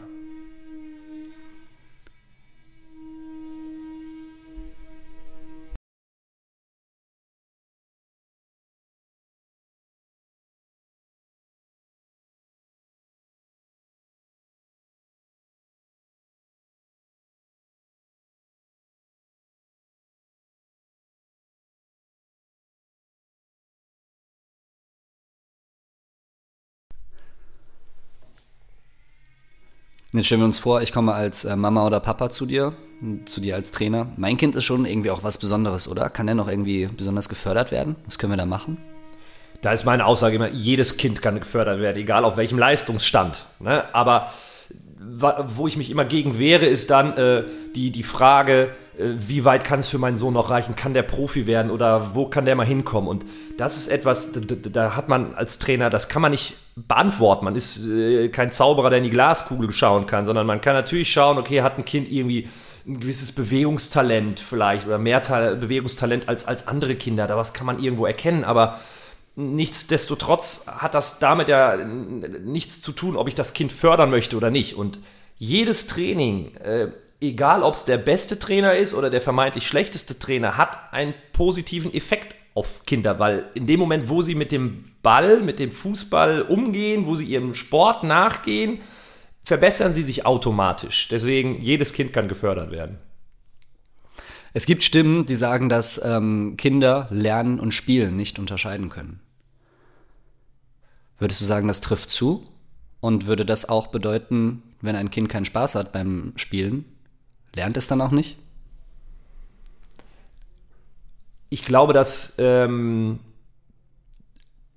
[30.14, 32.74] Jetzt stellen wir uns vor, ich komme als äh, Mama oder Papa zu dir,
[33.24, 34.08] zu dir als Trainer.
[34.18, 36.10] Mein Kind ist schon irgendwie auch was Besonderes, oder?
[36.10, 37.96] Kann der noch irgendwie besonders gefördert werden?
[38.06, 38.78] Was können wir da machen?
[39.62, 43.46] Da ist meine Aussage immer, jedes Kind kann gefördert werden, egal auf welchem Leistungsstand.
[43.60, 43.86] Ne?
[43.94, 44.30] Aber
[45.00, 47.44] wo ich mich immer gegen wehre, ist dann äh,
[47.74, 50.76] die, die Frage, wie weit kann es für meinen Sohn noch reichen?
[50.76, 53.10] Kann der Profi werden oder wo kann der mal hinkommen?
[53.10, 53.26] Und
[53.58, 57.46] das ist etwas, da, da hat man als Trainer, das kann man nicht beantworten.
[57.46, 61.12] Man ist äh, kein Zauberer, der in die Glaskugel schauen kann, sondern man kann natürlich
[61.12, 62.50] schauen, okay, hat ein Kind irgendwie
[62.86, 67.28] ein gewisses Bewegungstalent vielleicht oder mehr Ta Bewegungstalent als, als andere Kinder.
[67.28, 68.80] Da was kann man irgendwo erkennen, aber
[69.36, 74.50] nichtsdestotrotz hat das damit ja nichts zu tun, ob ich das Kind fördern möchte oder
[74.50, 74.76] nicht.
[74.76, 75.00] Und
[75.38, 76.88] jedes Training äh,
[77.22, 81.94] egal ob es der beste Trainer ist oder der vermeintlich schlechteste Trainer, hat einen positiven
[81.94, 86.42] Effekt auf Kinder, weil in dem Moment, wo sie mit dem Ball, mit dem Fußball
[86.42, 88.80] umgehen, wo sie ihrem Sport nachgehen,
[89.44, 91.08] verbessern sie sich automatisch.
[91.10, 92.98] Deswegen, jedes Kind kann gefördert werden.
[94.54, 99.22] Es gibt Stimmen, die sagen, dass ähm, Kinder Lernen und Spielen nicht unterscheiden können.
[101.18, 102.44] Würdest du sagen, das trifft zu?
[103.00, 106.86] Und würde das auch bedeuten, wenn ein Kind keinen Spaß hat beim Spielen,
[107.54, 108.38] lernt es dann auch nicht?
[111.50, 113.20] Ich glaube, dass ähm,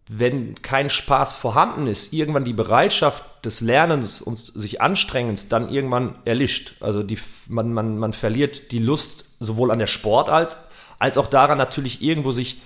[0.08, 6.18] wenn kein Spaß vorhanden ist, irgendwann die Bereitschaft des Lernens und sich Anstrengens dann irgendwann
[6.24, 6.76] erlischt.
[6.80, 10.56] Also die, man, man, man verliert die Lust sowohl an der Sportart
[10.98, 12.60] als auch daran natürlich irgendwo sich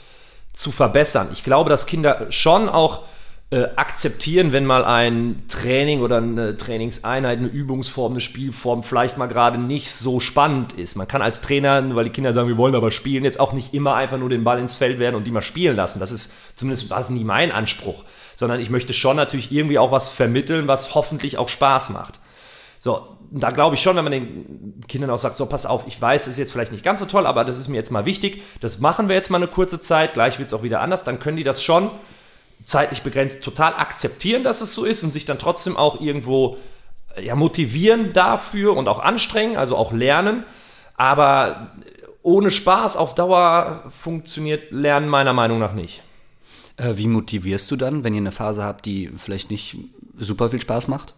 [0.53, 1.29] zu verbessern.
[1.33, 3.03] Ich glaube, dass Kinder schon auch
[3.51, 9.27] äh, akzeptieren, wenn mal ein Training oder eine Trainingseinheit, eine Übungsform, eine Spielform vielleicht mal
[9.27, 10.97] gerade nicht so spannend ist.
[10.97, 13.73] Man kann als Trainer, weil die Kinder sagen, wir wollen aber spielen, jetzt auch nicht
[13.73, 15.99] immer einfach nur den Ball ins Feld werden und die mal spielen lassen.
[15.99, 18.05] Das ist zumindest war es nie mein Anspruch,
[18.37, 22.21] sondern ich möchte schon natürlich irgendwie auch was vermitteln, was hoffentlich auch Spaß macht.
[22.81, 25.99] So, da glaube ich schon, wenn man den Kindern auch sagt, so pass auf, ich
[25.99, 28.05] weiß, es ist jetzt vielleicht nicht ganz so toll, aber das ist mir jetzt mal
[28.05, 31.05] wichtig, das machen wir jetzt mal eine kurze Zeit, gleich wird es auch wieder anders,
[31.05, 31.91] dann können die das schon
[32.69, 36.59] zeitlich begrenzt total akzeptieren, dass es so ist und sich dann trotzdem auch irgendwo
[37.17, 40.45] äh, ja, motivieren dafür und auch anstrengen, also auch lernen.
[40.95, 41.73] Aber
[42.23, 46.03] ohne Spaß auf Dauer funktioniert Lernen meiner Meinung nach nicht.
[46.77, 49.79] Äh, wie motivierst du dann, wenn ihr eine Phase habt, die vielleicht nicht
[50.19, 51.15] super viel Spaß macht?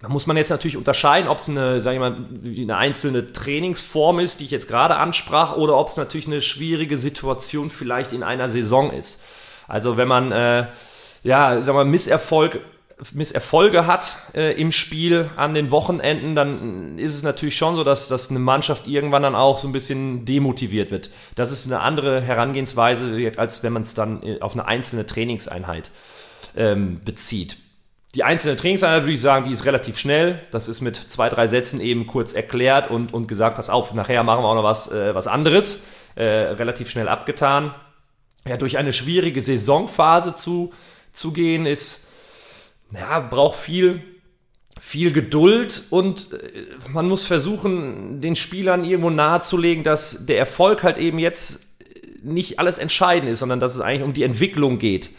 [0.00, 4.20] Da muss man jetzt natürlich unterscheiden, ob es eine, sag ich mal, eine einzelne Trainingsform
[4.20, 8.22] ist, die ich jetzt gerade ansprach, oder ob es natürlich eine schwierige Situation vielleicht in
[8.22, 9.22] einer Saison ist.
[9.70, 10.66] Also wenn man äh,
[11.22, 12.60] ja, sag mal, Misserfolg
[13.12, 18.08] Misserfolge hat äh, im Spiel an den Wochenenden, dann ist es natürlich schon so, dass,
[18.08, 21.10] dass eine Mannschaft irgendwann dann auch so ein bisschen demotiviert wird.
[21.34, 25.90] Das ist eine andere Herangehensweise, als wenn man es dann äh, auf eine einzelne Trainingseinheit
[26.54, 27.56] ähm, bezieht.
[28.14, 30.38] Die einzelne Trainingseinheit würde ich sagen, die ist relativ schnell.
[30.50, 34.24] Das ist mit zwei, drei Sätzen eben kurz erklärt und, und gesagt, pass auf, nachher
[34.24, 35.84] machen wir auch noch was, äh, was anderes.
[36.16, 37.72] Äh, relativ schnell abgetan
[38.46, 40.72] ja, durch eine schwierige Saisonphase zu,
[41.12, 42.08] zu gehen, ist,
[42.92, 44.02] ja, braucht viel,
[44.80, 50.96] viel Geduld und äh, man muss versuchen, den Spielern irgendwo nahezulegen, dass der Erfolg halt
[50.96, 51.70] eben jetzt
[52.22, 55.10] nicht alles entscheidend ist, sondern dass es eigentlich um die Entwicklung geht.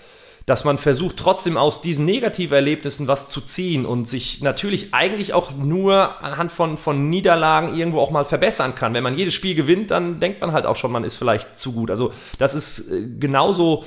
[0.51, 5.53] Dass man versucht, trotzdem aus diesen Negativerlebnissen was zu ziehen und sich natürlich eigentlich auch
[5.53, 8.93] nur anhand von, von Niederlagen irgendwo auch mal verbessern kann.
[8.93, 11.71] Wenn man jedes Spiel gewinnt, dann denkt man halt auch schon, man ist vielleicht zu
[11.71, 11.89] gut.
[11.89, 13.85] Also das ist äh, genauso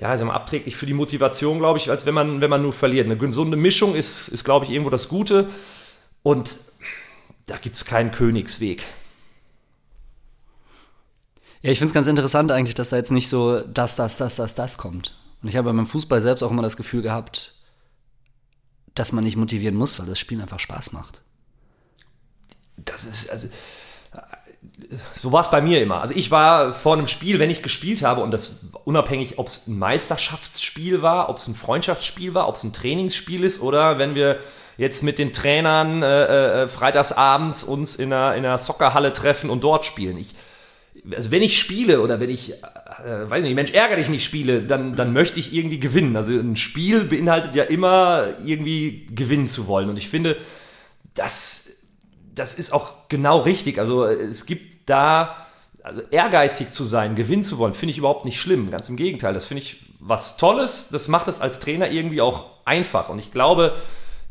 [0.00, 2.72] ja, sagen wir, abträglich für die Motivation, glaube ich, als wenn man, wenn man nur
[2.72, 3.04] verliert.
[3.04, 5.46] Eine gesunde Mischung ist, ist glaube ich, irgendwo das Gute.
[6.22, 6.56] Und
[7.44, 8.82] da gibt es keinen Königsweg.
[11.60, 14.36] Ja, ich finde es ganz interessant eigentlich, dass da jetzt nicht so das, das, das,
[14.36, 15.12] das, das kommt.
[15.42, 17.54] Und ich habe beim Fußball selbst auch immer das Gefühl gehabt,
[18.94, 21.22] dass man nicht motivieren muss, weil das Spiel einfach Spaß macht.
[22.76, 23.48] Das ist, also,
[25.16, 26.00] so war es bei mir immer.
[26.00, 29.66] Also ich war vor einem Spiel, wenn ich gespielt habe, und das unabhängig, ob es
[29.66, 34.14] ein Meisterschaftsspiel war, ob es ein Freundschaftsspiel war, ob es ein Trainingsspiel ist oder wenn
[34.14, 34.38] wir
[34.76, 39.64] jetzt mit den Trainern äh, äh, freitagsabends uns in einer, in einer Soccerhalle treffen und
[39.64, 40.16] dort spielen.
[40.16, 40.34] Ich,
[41.14, 44.62] also wenn ich spiele oder wenn ich, äh, weiß nicht, Mensch, ärgere dich nicht spiele,
[44.62, 46.16] dann, dann möchte ich irgendwie gewinnen.
[46.16, 49.88] Also ein Spiel beinhaltet ja immer irgendwie gewinnen zu wollen.
[49.88, 50.36] Und ich finde,
[51.14, 51.70] das,
[52.34, 53.78] das ist auch genau richtig.
[53.78, 55.46] Also es gibt da,
[55.82, 58.70] also ehrgeizig zu sein, gewinnen zu wollen, finde ich überhaupt nicht schlimm.
[58.70, 60.88] Ganz im Gegenteil, das finde ich was Tolles.
[60.90, 63.08] Das macht es als Trainer irgendwie auch einfach.
[63.08, 63.74] Und ich glaube,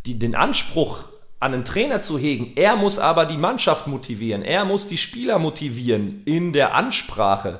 [0.05, 1.03] die, den Anspruch,
[1.39, 2.53] an einen Trainer zu hegen.
[2.55, 4.43] Er muss aber die Mannschaft motivieren.
[4.43, 7.59] Er muss die Spieler motivieren in der Ansprache.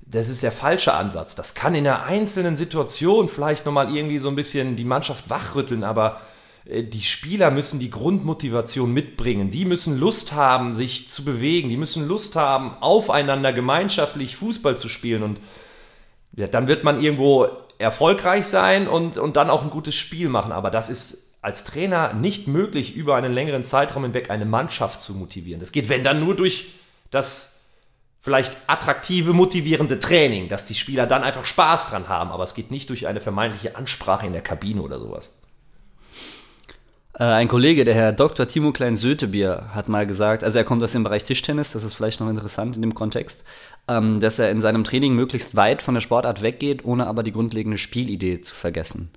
[0.00, 1.34] Das ist der falsche Ansatz.
[1.34, 5.84] Das kann in einer einzelnen Situation vielleicht nochmal irgendwie so ein bisschen die Mannschaft wachrütteln,
[5.84, 6.20] aber
[6.64, 9.50] äh, die Spieler müssen die Grundmotivation mitbringen.
[9.50, 11.68] Die müssen Lust haben, sich zu bewegen.
[11.68, 15.22] Die müssen Lust haben, aufeinander gemeinschaftlich Fußball zu spielen.
[15.22, 15.40] Und
[16.36, 20.52] ja, dann wird man irgendwo erfolgreich sein und, und dann auch ein gutes Spiel machen.
[20.52, 25.14] Aber das ist als Trainer nicht möglich, über einen längeren Zeitraum hinweg eine Mannschaft zu
[25.14, 25.60] motivieren.
[25.60, 26.68] Das geht, wenn dann nur durch
[27.10, 27.60] das
[28.20, 32.30] vielleicht attraktive, motivierende Training, dass die Spieler dann einfach Spaß dran haben.
[32.30, 35.34] Aber es geht nicht durch eine vermeintliche Ansprache in der Kabine oder sowas.
[37.14, 38.46] Äh, ein Kollege, der Herr Dr.
[38.46, 42.20] Timo Klein-Sötebier, hat mal gesagt, also er kommt aus dem Bereich Tischtennis, das ist vielleicht
[42.20, 43.44] noch interessant in dem Kontext,
[43.88, 47.32] ähm, dass er in seinem Training möglichst weit von der Sportart weggeht, ohne aber die
[47.32, 49.10] grundlegende Spielidee zu vergessen.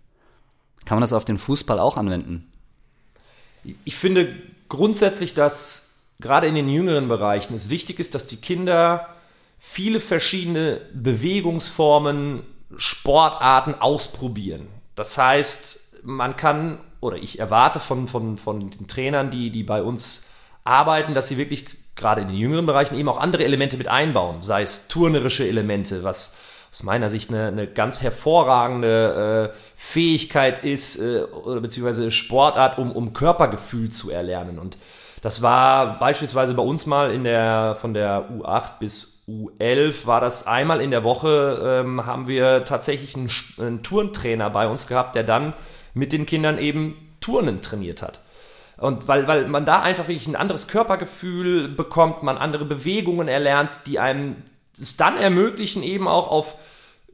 [0.85, 2.51] Kann man das auf den Fußball auch anwenden?
[3.85, 4.35] Ich finde
[4.69, 9.07] grundsätzlich, dass gerade in den jüngeren Bereichen es wichtig ist, dass die Kinder
[9.59, 12.43] viele verschiedene Bewegungsformen,
[12.77, 14.67] Sportarten ausprobieren.
[14.95, 19.81] Das heißt, man kann, oder ich erwarte von, von, von den Trainern, die, die bei
[19.81, 20.25] uns
[20.63, 21.65] arbeiten, dass sie wirklich
[21.95, 26.03] gerade in den jüngeren Bereichen eben auch andere Elemente mit einbauen, sei es turnerische Elemente,
[26.03, 26.37] was
[26.73, 31.21] aus meiner Sicht eine, eine ganz hervorragende äh, Fähigkeit ist, äh,
[31.61, 34.57] beziehungsweise Sportart, um, um Körpergefühl zu erlernen.
[34.57, 34.79] Und
[35.21, 40.47] das war beispielsweise bei uns mal in der, von der U8 bis U11 war das
[40.47, 45.23] einmal in der Woche, ähm, haben wir tatsächlich einen, einen Turntrainer bei uns gehabt, der
[45.23, 45.53] dann
[45.93, 48.19] mit den Kindern eben Turnen trainiert hat.
[48.77, 53.69] Und weil, weil man da einfach wirklich ein anderes Körpergefühl bekommt, man andere Bewegungen erlernt,
[53.85, 54.37] die einem
[54.73, 56.55] es dann ermöglichen, eben auch auf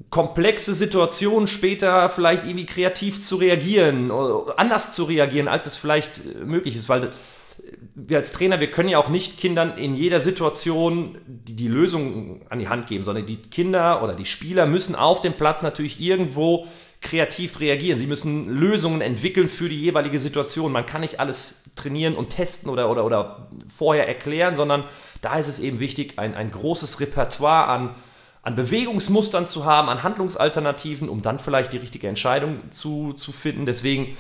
[0.10, 4.12] komplexe Situationen später vielleicht irgendwie kreativ zu reagieren,
[4.56, 7.12] anders zu reagieren, als es vielleicht äh, möglich ist, weil
[7.94, 12.42] wir als Trainer, wir können ja auch nicht Kindern in jeder Situation die, die Lösung
[12.50, 16.00] an die Hand geben, sondern die Kinder oder die Spieler müssen auf dem Platz natürlich
[16.00, 16.68] irgendwo
[17.02, 18.00] kreativ reagieren.
[18.00, 20.72] Sie müssen Lösungen entwickeln für die jeweilige Situation.
[20.72, 24.84] Man kann nicht alles trainieren und testen oder, oder, oder vorher erklären, sondern
[25.22, 27.96] da ist es eben wichtig, ein, ein großes Repertoire an,
[28.42, 33.66] an Bewegungsmustern zu haben, an Handlungsalternativen, um dann vielleicht die richtige Entscheidung zu, zu finden.
[33.66, 34.18] Deswegen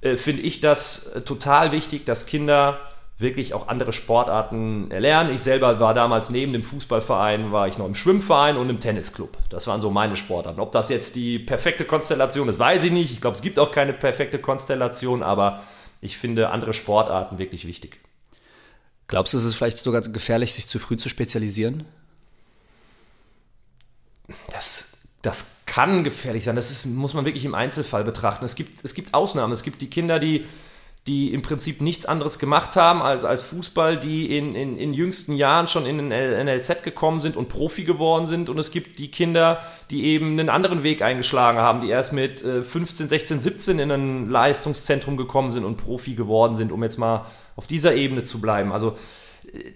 [0.00, 2.78] äh, finde ich das äh, total wichtig, dass Kinder
[3.18, 5.34] wirklich auch andere Sportarten erlernen.
[5.34, 9.38] Ich selber war damals neben dem Fußballverein, war ich noch im Schwimmverein und im Tennisclub.
[9.48, 10.60] Das waren so meine Sportarten.
[10.60, 13.12] Ob das jetzt die perfekte Konstellation ist, weiß ich nicht.
[13.12, 15.62] Ich glaube, es gibt auch keine perfekte Konstellation, aber
[16.00, 18.00] ich finde andere Sportarten wirklich wichtig.
[19.12, 21.84] Glaubst du, es ist vielleicht sogar gefährlich, sich zu früh zu spezialisieren?
[24.50, 24.84] Das,
[25.20, 26.56] das kann gefährlich sein.
[26.56, 28.42] Das ist, muss man wirklich im Einzelfall betrachten.
[28.46, 29.52] Es gibt, es gibt Ausnahmen.
[29.52, 30.46] Es gibt die Kinder, die,
[31.06, 35.34] die im Prinzip nichts anderes gemacht haben als, als Fußball, die in, in, in jüngsten
[35.34, 38.48] Jahren schon in den NLZ gekommen sind und Profi geworden sind.
[38.48, 42.40] Und es gibt die Kinder, die eben einen anderen Weg eingeschlagen haben, die erst mit
[42.40, 47.26] 15, 16, 17 in ein Leistungszentrum gekommen sind und Profi geworden sind, um jetzt mal
[47.56, 48.72] auf dieser Ebene zu bleiben.
[48.72, 48.96] Also
[49.52, 49.72] äh,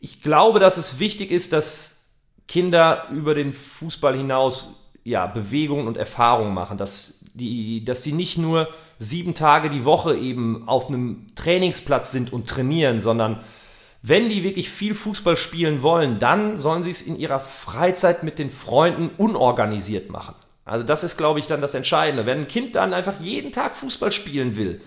[0.00, 2.08] ich glaube, dass es wichtig ist, dass
[2.46, 8.38] Kinder über den Fußball hinaus ja, Bewegungen und Erfahrungen machen, dass die, dass die nicht
[8.38, 13.40] nur sieben Tage die Woche eben auf einem Trainingsplatz sind und trainieren, sondern
[14.02, 18.38] wenn die wirklich viel Fußball spielen wollen, dann sollen sie es in ihrer Freizeit mit
[18.38, 20.34] den Freunden unorganisiert machen.
[20.66, 22.26] Also das ist, glaube ich, dann das Entscheidende.
[22.26, 24.80] Wenn ein Kind dann einfach jeden Tag Fußball spielen will,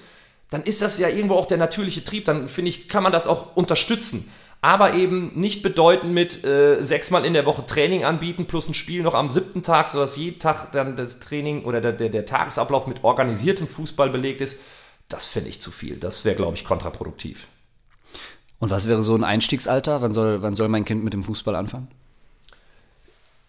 [0.49, 2.25] dann ist das ja irgendwo auch der natürliche Trieb.
[2.25, 4.31] Dann finde ich, kann man das auch unterstützen.
[4.61, 9.03] Aber eben nicht bedeuten mit äh, sechsmal in der Woche Training anbieten plus ein Spiel
[9.03, 12.87] noch am siebten Tag, sodass jeden Tag dann das Training oder der, der, der Tagesablauf
[12.87, 14.61] mit organisiertem Fußball belegt ist.
[15.09, 15.97] Das finde ich zu viel.
[15.97, 17.47] Das wäre, glaube ich, kontraproduktiv.
[18.59, 20.01] Und was wäre so ein Einstiegsalter?
[20.01, 21.89] Wann soll, wann soll mein Kind mit dem Fußball anfangen?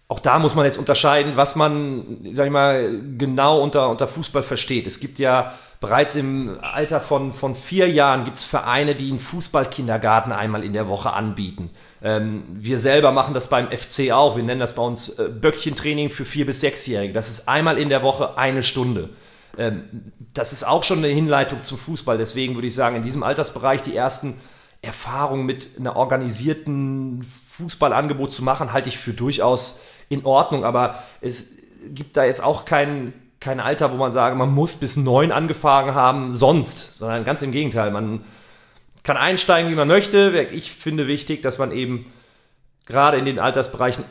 [0.09, 4.43] auch da muss man jetzt unterscheiden, was man, sag ich mal, genau unter, unter Fußball
[4.43, 4.87] versteht.
[4.87, 9.19] Es gibt ja bereits im Alter von, von vier Jahren gibt es Vereine, die einen
[9.19, 11.71] Fußballkindergarten einmal in der Woche anbieten.
[12.03, 14.37] Ähm, wir selber machen das beim FC auch.
[14.37, 17.13] Wir nennen das bei uns äh, Böckchentraining für vier- bis sechsjährige.
[17.13, 19.11] Das ist einmal in der Woche eine Stunde.
[19.57, 22.19] Ähm, das ist auch schon eine Hinleitung zum Fußball.
[22.19, 24.41] Deswegen würde ich sagen, in diesem Altersbereich die ersten
[24.83, 27.25] Erfahrungen mit einer organisierten
[27.57, 31.47] Fußballangebot zu machen, halte ich für durchaus in Ordnung, aber es
[31.89, 35.95] gibt da jetzt auch kein, kein Alter, wo man sagt, man muss bis neun angefangen
[35.95, 37.91] haben, sonst, sondern ganz im Gegenteil.
[37.91, 38.25] Man
[39.05, 40.49] kann einsteigen, wie man möchte.
[40.53, 42.07] Ich finde wichtig, dass man eben
[42.87, 44.05] gerade in den Altersbereichen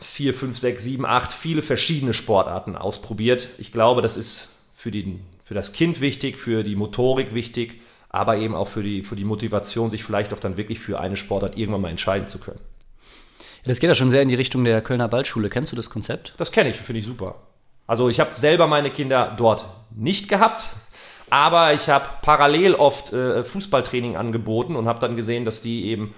[0.00, 3.48] 4, 5, 6, 7, 8 viele verschiedene Sportarten ausprobiert.
[3.58, 8.36] Ich glaube, das ist für, den, für das Kind wichtig, für die Motorik wichtig, aber
[8.36, 11.56] eben auch für die, für die Motivation, sich vielleicht auch dann wirklich für eine Sportart
[11.56, 12.60] irgendwann mal entscheiden zu können.
[13.62, 15.48] Ja, das geht ja schon sehr in die Richtung der Kölner Ballschule.
[15.48, 16.34] Kennst du das Konzept?
[16.36, 17.36] Das kenne ich, finde ich super.
[17.92, 20.64] Also ich habe selber meine Kinder dort nicht gehabt,
[21.28, 26.14] aber ich habe parallel oft äh, Fußballtraining angeboten und habe dann gesehen, dass die eben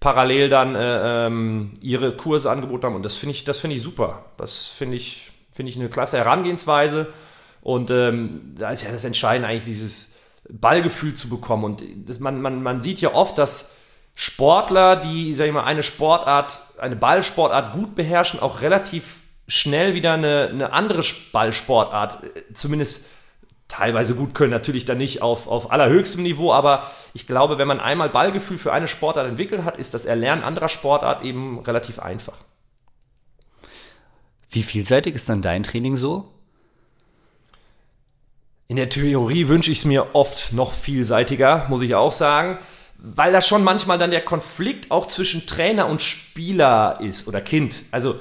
[0.00, 4.24] parallel dann äh, ähm, ihre Kurse angeboten haben und das finde ich, das ich super.
[4.38, 7.12] Das finde ich, finde ich eine klasse Herangehensweise
[7.60, 10.16] und ähm, da ist ja das Entscheidende eigentlich dieses
[10.48, 13.76] Ballgefühl zu bekommen und das, man, man, man sieht ja oft, dass
[14.14, 20.14] Sportler, die, sag ich mal, eine Sportart, eine Ballsportart gut beherrschen, auch relativ schnell wieder
[20.14, 23.10] eine, eine andere Ballsportart, äh, zumindest
[23.68, 27.80] teilweise gut können, natürlich dann nicht auf, auf allerhöchstem Niveau, aber ich glaube, wenn man
[27.80, 32.36] einmal Ballgefühl für eine Sportart entwickelt hat, ist das Erlernen anderer Sportart eben relativ einfach.
[34.50, 36.28] Wie vielseitig ist dann dein Training so?
[38.68, 42.58] In der Theorie wünsche ich es mir oft noch vielseitiger, muss ich auch sagen
[43.02, 47.74] weil das schon manchmal dann der Konflikt auch zwischen Trainer und Spieler ist oder Kind.
[47.90, 48.16] Also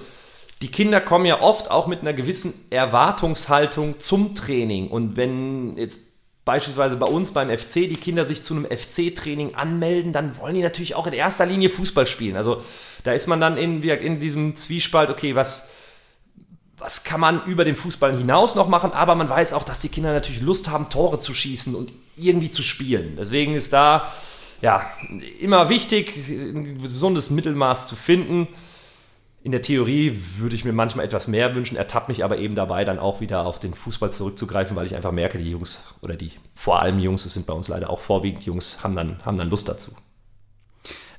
[0.62, 4.90] die Kinder kommen ja oft auch mit einer gewissen Erwartungshaltung zum Training.
[4.90, 6.12] Und wenn jetzt
[6.46, 10.62] beispielsweise bei uns beim FC die Kinder sich zu einem FC-Training anmelden, dann wollen die
[10.62, 12.36] natürlich auch in erster Linie Fußball spielen.
[12.36, 12.64] Also
[13.04, 15.72] da ist man dann in, in diesem Zwiespalt, okay, was,
[16.78, 19.90] was kann man über den Fußball hinaus noch machen, aber man weiß auch, dass die
[19.90, 23.16] Kinder natürlich Lust haben, Tore zu schießen und irgendwie zu spielen.
[23.18, 24.12] Deswegen ist da
[24.62, 24.86] ja,
[25.40, 28.48] immer wichtig, ein gesundes Mittelmaß zu finden.
[29.44, 32.86] In der Theorie würde ich mir manchmal etwas mehr wünschen, ertappt mich aber eben dabei,
[32.86, 36.32] dann auch wieder auf den Fußball zurückzugreifen, weil ich einfach merke, die Jungs oder die
[36.54, 39.50] vor allem Jungs, es sind bei uns leider auch vorwiegend Jungs, haben dann, haben dann
[39.50, 39.94] Lust dazu.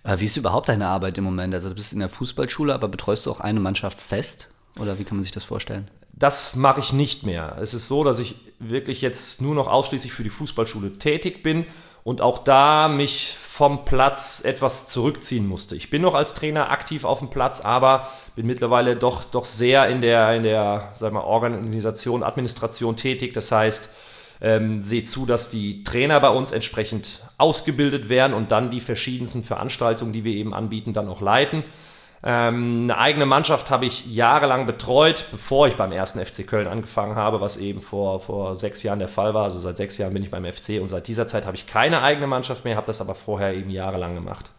[0.05, 1.53] Äh, wie ist überhaupt deine Arbeit im Moment?
[1.53, 4.49] Also du bist in der Fußballschule, aber betreust du auch eine Mannschaft fest?
[4.79, 5.91] Oder wie kann man sich das vorstellen?
[6.13, 7.57] Das mache ich nicht mehr.
[7.61, 11.67] Es ist so, dass ich wirklich jetzt nur noch ausschließlich für die Fußballschule tätig bin
[12.05, 15.77] und auch da mich vom Platz etwas zurückziehen musste.
[15.77, 19.89] Ich bin noch als Trainer aktiv auf dem Platz, aber bin mittlerweile doch, doch sehr
[19.89, 23.35] in der, in der sag mal, Organisation, Administration tätig.
[23.35, 23.91] Das heißt,
[24.41, 29.45] ähm, sehe zu, dass die Trainer bei uns entsprechend ausgebildet werden und dann die verschiedensten
[29.45, 31.63] Veranstaltungen, die wir eben anbieten, dann auch leiten.
[32.25, 37.17] Ähm, eine eigene Mannschaft habe ich jahrelang betreut, bevor ich beim ersten FC Köln angefangen
[37.17, 39.45] habe, was eben vor, vor sechs Jahren der Fall war.
[39.45, 42.03] Also seit sechs Jahren bin ich beim FC und seit dieser Zeit habe ich keine
[42.03, 44.51] eigene Mannschaft mehr, habe das aber vorher eben jahrelang gemacht.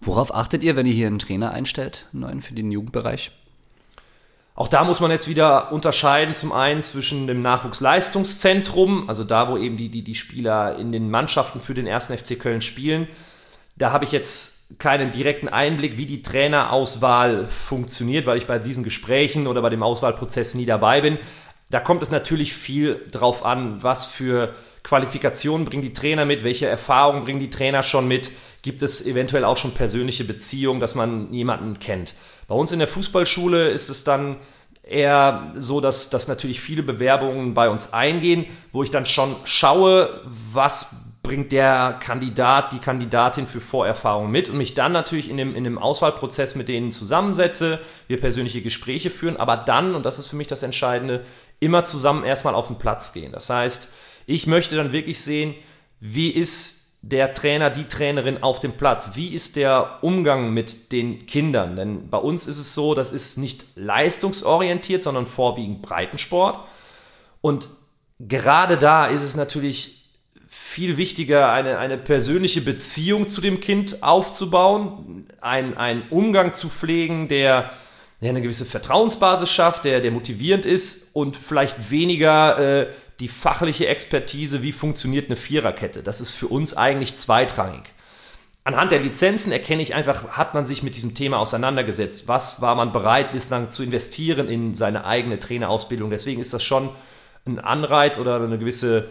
[0.00, 3.32] Worauf achtet ihr, wenn ihr hier einen Trainer einstellt, einen neuen für den Jugendbereich?
[4.54, 9.56] Auch da muss man jetzt wieder unterscheiden, zum einen zwischen dem Nachwuchsleistungszentrum, also da, wo
[9.56, 13.08] eben die, die, die Spieler in den Mannschaften für den ersten FC Köln spielen.
[13.76, 18.84] Da habe ich jetzt keinen direkten Einblick, wie die Trainerauswahl funktioniert, weil ich bei diesen
[18.84, 21.18] Gesprächen oder bei dem Auswahlprozess nie dabei bin.
[21.70, 26.66] Da kommt es natürlich viel drauf an, was für Qualifikationen bringen die Trainer mit, welche
[26.66, 28.30] Erfahrungen bringen die Trainer schon mit,
[28.62, 32.14] gibt es eventuell auch schon persönliche Beziehungen, dass man jemanden kennt.
[32.48, 34.36] Bei uns in der Fußballschule ist es dann
[34.82, 40.22] eher so, dass, dass natürlich viele Bewerbungen bei uns eingehen, wo ich dann schon schaue,
[40.24, 45.54] was bringt der Kandidat, die Kandidatin für Vorerfahrung mit und mich dann natürlich in dem,
[45.54, 47.78] in dem Auswahlprozess mit denen zusammensetze,
[48.08, 51.24] wir persönliche Gespräche führen, aber dann, und das ist für mich das Entscheidende,
[51.60, 53.30] immer zusammen erstmal auf den Platz gehen.
[53.30, 53.90] Das heißt,
[54.26, 55.54] ich möchte dann wirklich sehen,
[56.00, 59.12] wie ist der Trainer, die Trainerin auf dem Platz?
[59.14, 61.76] Wie ist der Umgang mit den Kindern?
[61.76, 66.58] Denn bei uns ist es so, das ist nicht leistungsorientiert, sondern vorwiegend Breitensport.
[67.40, 67.68] Und
[68.18, 69.99] gerade da ist es natürlich
[70.70, 77.26] viel wichtiger, eine, eine persönliche Beziehung zu dem Kind aufzubauen, ein, einen Umgang zu pflegen,
[77.26, 77.72] der,
[78.22, 82.86] der eine gewisse Vertrauensbasis schafft, der, der motivierend ist und vielleicht weniger äh,
[83.18, 86.04] die fachliche Expertise, wie funktioniert eine Viererkette.
[86.04, 87.82] Das ist für uns eigentlich zweitrangig.
[88.62, 92.28] Anhand der Lizenzen erkenne ich einfach, hat man sich mit diesem Thema auseinandergesetzt?
[92.28, 96.10] Was war man bereit bislang zu investieren in seine eigene Trainerausbildung?
[96.10, 96.90] Deswegen ist das schon
[97.44, 99.08] ein Anreiz oder eine gewisse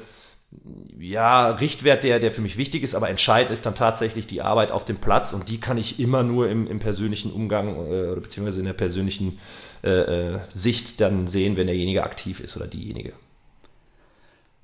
[0.99, 4.71] ja, Richtwert, der, der für mich wichtig ist, aber entscheidend ist dann tatsächlich die Arbeit
[4.71, 8.21] auf dem Platz und die kann ich immer nur im, im persönlichen Umgang äh, oder
[8.21, 9.39] beziehungsweise in der persönlichen
[9.83, 13.13] äh, äh, Sicht dann sehen, wenn derjenige aktiv ist oder diejenige.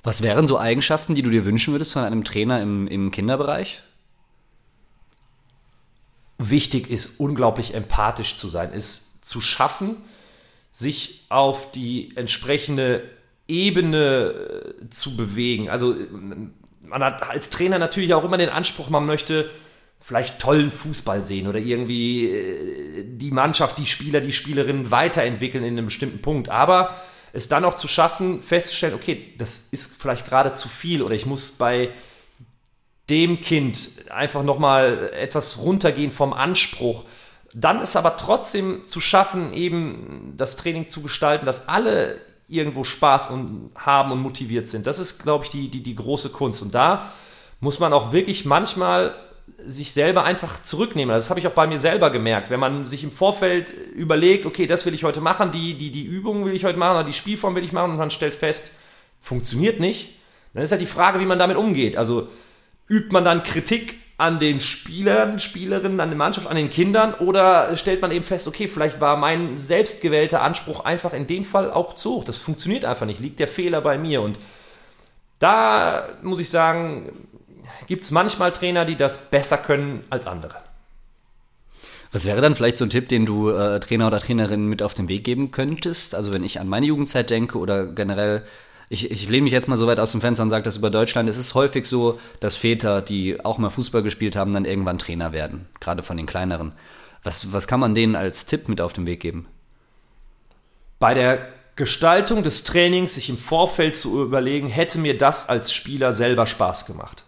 [0.03, 3.81] Was wären so Eigenschaften, die du dir wünschen würdest von einem Trainer im, im Kinderbereich?
[6.37, 9.95] Wichtig ist, unglaublich empathisch zu sein, ist zu schaffen,
[10.71, 13.09] sich auf die entsprechende
[13.47, 14.33] Ebene
[14.85, 15.69] äh, zu bewegen.
[15.69, 16.07] Also äh,
[16.81, 19.49] man hat als Trainer natürlich auch immer den Anspruch, man möchte
[19.99, 25.77] vielleicht tollen Fußball sehen oder irgendwie äh, die Mannschaft, die Spieler, die Spielerinnen weiterentwickeln in
[25.77, 26.49] einem bestimmten Punkt.
[26.49, 26.95] Aber
[27.33, 31.25] es dann auch zu schaffen, festzustellen, okay, das ist vielleicht gerade zu viel oder ich
[31.25, 31.89] muss bei
[33.09, 37.05] dem Kind einfach nochmal etwas runtergehen vom Anspruch.
[37.53, 43.29] Dann ist aber trotzdem zu schaffen, eben das Training zu gestalten, dass alle irgendwo Spaß
[43.31, 44.85] und haben und motiviert sind.
[44.87, 46.61] Das ist, glaube ich, die, die, die große Kunst.
[46.61, 47.11] Und da
[47.59, 49.15] muss man auch wirklich manchmal
[49.65, 51.13] sich selber einfach zurücknehmen.
[51.13, 52.49] Das habe ich auch bei mir selber gemerkt.
[52.49, 56.03] Wenn man sich im Vorfeld überlegt, okay, das will ich heute machen, die, die, die
[56.03, 58.71] Übung will ich heute machen oder die Spielform will ich machen und man stellt fest,
[59.21, 60.15] funktioniert nicht,
[60.53, 61.97] dann ist halt die Frage, wie man damit umgeht.
[61.97, 62.27] Also
[62.87, 67.75] übt man dann Kritik an den Spielern, Spielerinnen, an der Mannschaft, an den Kindern oder
[67.75, 71.95] stellt man eben fest, okay, vielleicht war mein selbstgewählter Anspruch einfach in dem Fall auch
[71.95, 72.23] zu hoch.
[72.23, 74.39] Das funktioniert einfach nicht, liegt der Fehler bei mir und
[75.39, 77.11] da muss ich sagen,
[77.87, 80.55] gibt es manchmal Trainer, die das besser können als andere.
[82.13, 84.93] Was wäre dann vielleicht so ein Tipp, den du äh, Trainer oder Trainerin mit auf
[84.93, 86.15] den Weg geben könntest?
[86.15, 88.43] Also wenn ich an meine Jugendzeit denke oder generell
[88.89, 90.89] ich, ich lehne mich jetzt mal so weit aus dem Fenster und sage das über
[90.89, 91.27] Deutschland.
[91.27, 95.31] Es ist häufig so, dass Väter, die auch mal Fußball gespielt haben, dann irgendwann Trainer
[95.31, 96.73] werden, gerade von den kleineren.
[97.23, 99.47] Was, was kann man denen als Tipp mit auf den Weg geben?
[100.99, 106.13] Bei der Gestaltung des Trainings sich im Vorfeld zu überlegen, hätte mir das als Spieler
[106.13, 107.25] selber Spaß gemacht.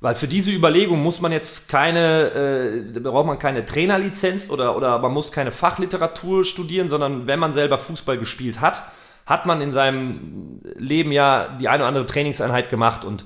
[0.00, 4.98] Weil für diese Überlegung muss man jetzt keine, äh, braucht man keine Trainerlizenz oder, oder
[4.98, 8.82] man muss keine Fachliteratur studieren, sondern wenn man selber Fußball gespielt hat,
[9.26, 13.24] hat man in seinem Leben ja die eine oder andere Trainingseinheit gemacht und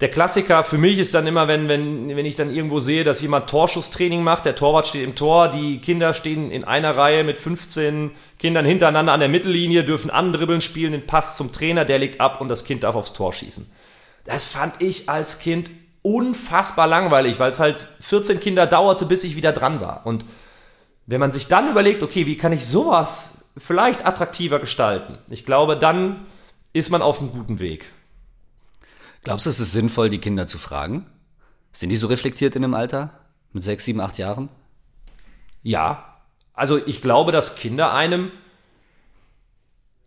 [0.00, 3.22] der Klassiker für mich ist dann immer, wenn, wenn, wenn ich dann irgendwo sehe, dass
[3.22, 7.38] jemand Torschusstraining macht, der Torwart steht im Tor, die Kinder stehen in einer Reihe mit
[7.38, 12.20] 15 Kindern hintereinander an der Mittellinie, dürfen andribbeln, spielen den Pass zum Trainer, der legt
[12.20, 13.70] ab und das Kind darf aufs Tor schießen.
[14.26, 15.70] Das fand ich als Kind
[16.02, 20.04] unfassbar langweilig, weil es halt 14 Kinder dauerte, bis ich wieder dran war.
[20.04, 20.26] Und
[21.06, 25.18] wenn man sich dann überlegt, okay, wie kann ich sowas vielleicht attraktiver gestalten.
[25.30, 26.26] Ich glaube, dann
[26.72, 27.90] ist man auf einem guten Weg.
[29.24, 31.06] Glaubst du, es ist sinnvoll, die Kinder zu fragen?
[31.72, 33.10] Sind die so reflektiert in dem Alter?
[33.52, 34.50] Mit sechs, sieben, acht Jahren?
[35.62, 36.16] Ja.
[36.52, 38.30] Also ich glaube, dass Kinder einem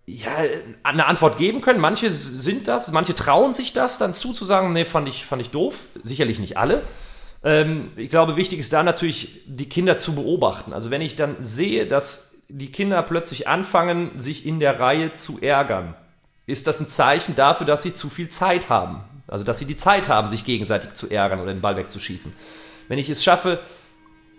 [0.05, 0.31] ja,
[0.83, 1.79] eine Antwort geben können.
[1.79, 5.87] Manche sind das, manche trauen sich das dann zuzusagen, nee, fand ich, fand ich doof.
[6.01, 6.81] Sicherlich nicht alle.
[7.43, 10.73] Ähm, ich glaube, wichtig ist da natürlich, die Kinder zu beobachten.
[10.73, 15.39] Also wenn ich dann sehe, dass die Kinder plötzlich anfangen, sich in der Reihe zu
[15.39, 15.95] ärgern,
[16.47, 19.01] ist das ein Zeichen dafür, dass sie zu viel Zeit haben.
[19.27, 22.33] Also, dass sie die Zeit haben, sich gegenseitig zu ärgern oder den Ball wegzuschießen.
[22.87, 23.59] Wenn ich es schaffe,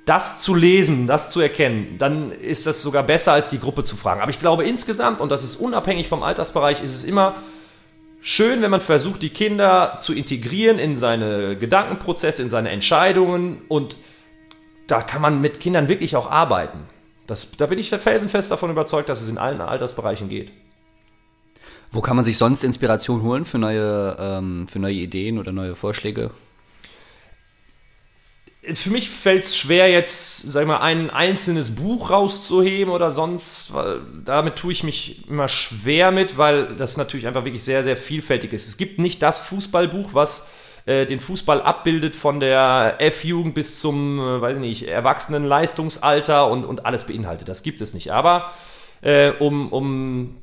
[0.05, 3.95] das zu lesen, das zu erkennen, dann ist das sogar besser, als die Gruppe zu
[3.95, 4.21] fragen.
[4.21, 7.37] Aber ich glaube insgesamt, und das ist unabhängig vom Altersbereich, ist es immer
[8.21, 13.63] schön, wenn man versucht, die Kinder zu integrieren in seine Gedankenprozesse, in seine Entscheidungen.
[13.69, 13.97] Und
[14.89, 16.87] da kann man mit Kindern wirklich auch arbeiten.
[17.31, 20.51] Das, da bin ich felsenfest davon überzeugt, dass es in allen Altersbereichen geht.
[21.93, 25.77] Wo kann man sich sonst Inspiration holen für neue, ähm, für neue Ideen oder neue
[25.77, 26.33] Vorschläge?
[28.75, 34.01] Für mich fällt es schwer, jetzt, sag mal, ein einzelnes Buch rauszuheben oder sonst, weil
[34.25, 38.53] damit tue ich mich immer schwer mit, weil das natürlich einfach wirklich sehr, sehr vielfältig
[38.53, 38.67] ist.
[38.67, 40.51] Es gibt nicht das Fußballbuch, was
[40.87, 46.51] äh, den Fußball abbildet von der F-Jugend bis zum, äh, weiß ich nicht, erwachsenen Leistungsalter
[46.51, 47.49] und, und alles beinhaltet.
[47.49, 48.13] Das gibt es nicht.
[48.13, 48.51] Aber
[49.03, 50.37] äh, um, um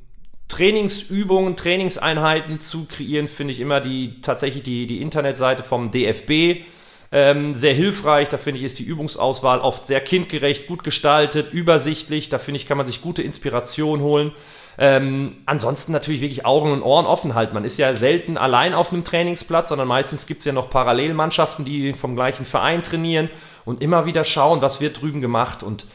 [0.47, 6.65] Trainingsübungen, Trainingseinheiten zu kreieren, finde ich immer die tatsächlich die, die Internetseite vom DFB
[7.11, 8.29] ähm, sehr hilfreich.
[8.29, 12.29] Da finde ich, ist die Übungsauswahl oft sehr kindgerecht, gut gestaltet, übersichtlich.
[12.29, 14.31] Da finde ich, kann man sich gute Inspiration holen.
[14.79, 17.55] Ähm, ansonsten natürlich wirklich Augen und Ohren offen halten.
[17.55, 21.65] Man ist ja selten allein auf einem Trainingsplatz, sondern meistens gibt es ja noch Parallelmannschaften,
[21.65, 23.29] die vom gleichen Verein trainieren
[23.65, 25.87] und immer wieder schauen, was wird drüben gemacht und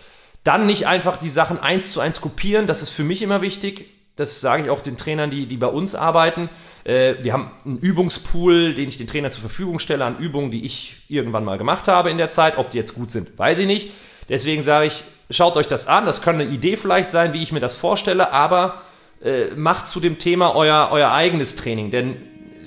[0.45, 2.67] dann nicht einfach die Sachen eins zu eins kopieren.
[2.67, 3.87] Das ist für mich immer wichtig.
[4.17, 6.51] Das sage ich auch den Trainern, die, die bei uns arbeiten.
[6.85, 10.67] Äh, wir haben einen Übungspool, den ich den Trainern zur Verfügung stelle an Übungen, die
[10.67, 12.59] ich irgendwann mal gemacht habe in der Zeit.
[12.59, 13.91] Ob die jetzt gut sind, weiß ich nicht.
[14.29, 16.07] Deswegen sage ich, schaut euch das an.
[16.07, 18.83] Das kann eine Idee vielleicht sein, wie ich mir das vorstelle, aber
[19.23, 21.91] äh, macht zu dem Thema euer, euer eigenes Training.
[21.91, 22.17] Denn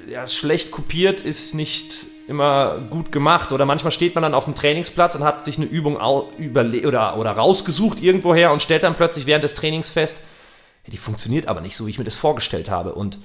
[0.10, 3.52] ja, schlecht kopiert ist nicht immer gut gemacht.
[3.52, 7.32] Oder manchmal steht man dann auf dem Trainingsplatz und hat sich eine Übung oder, oder
[7.32, 10.24] rausgesucht irgendwoher und stellt dann plötzlich während des Trainings fest,
[10.88, 12.94] die funktioniert aber nicht so, wie ich mir das vorgestellt habe.
[12.94, 13.18] Und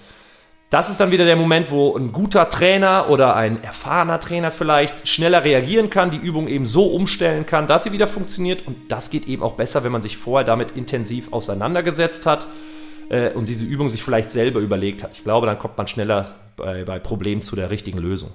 [0.71, 5.09] das ist dann wieder der Moment, wo ein guter Trainer oder ein erfahrener Trainer vielleicht
[5.09, 8.65] schneller reagieren kann, die Übung eben so umstellen kann, dass sie wieder funktioniert.
[8.69, 12.47] Und das geht eben auch besser, wenn man sich vorher damit intensiv auseinandergesetzt hat
[13.09, 15.11] äh, und diese Übung sich vielleicht selber überlegt hat.
[15.13, 18.31] Ich glaube, dann kommt man schneller bei, bei Problemen zu der richtigen Lösung.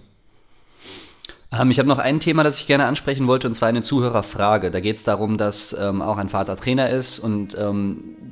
[1.53, 4.71] Ähm, ich habe noch ein Thema, das ich gerne ansprechen wollte, und zwar eine Zuhörerfrage.
[4.71, 8.24] Da geht es darum, dass ähm, auch ein Vater Trainer ist und ähm,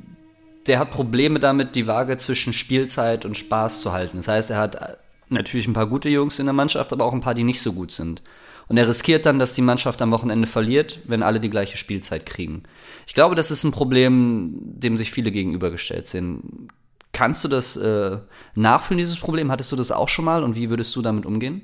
[0.66, 4.16] der hat Probleme damit, die Waage zwischen Spielzeit und Spaß zu halten.
[4.18, 4.96] Das heißt, er hat äh,
[5.28, 7.72] natürlich ein paar gute Jungs in der Mannschaft, aber auch ein paar, die nicht so
[7.72, 8.22] gut sind.
[8.66, 12.24] Und er riskiert dann, dass die Mannschaft am Wochenende verliert, wenn alle die gleiche Spielzeit
[12.24, 12.62] kriegen.
[13.06, 16.70] Ich glaube, das ist ein Problem, dem sich viele gegenübergestellt sind.
[17.12, 18.18] Kannst du das äh,
[18.54, 19.50] nachfühlen, dieses Problem?
[19.52, 21.60] Hattest du das auch schon mal und wie würdest du damit umgehen?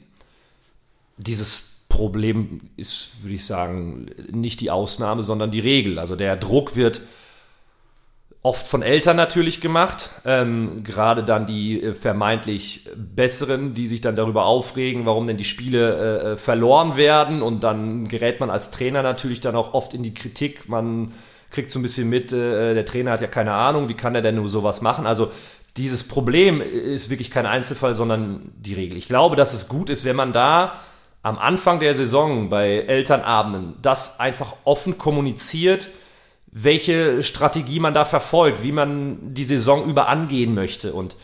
[1.17, 5.99] Dieses Problem ist, würde ich sagen, nicht die Ausnahme, sondern die Regel.
[5.99, 7.01] Also der Druck wird
[8.43, 14.17] oft von Eltern natürlich gemacht, ähm, gerade dann die äh, vermeintlich Besseren, die sich dann
[14.17, 17.43] darüber aufregen, warum denn die Spiele äh, äh, verloren werden.
[17.43, 21.13] Und dann gerät man als Trainer natürlich dann auch oft in die Kritik, man
[21.51, 24.23] kriegt so ein bisschen mit, äh, der Trainer hat ja keine Ahnung, wie kann er
[24.23, 25.31] denn nur sowas machen, also
[25.77, 28.97] dieses Problem ist wirklich kein Einzelfall, sondern die Regel.
[28.97, 30.81] Ich glaube, dass es gut ist, wenn man da
[31.23, 35.89] am Anfang der Saison bei Elternabenden das einfach offen kommuniziert,
[36.53, 40.93] welche Strategie man da verfolgt, wie man die Saison über angehen möchte.
[40.93, 41.17] Und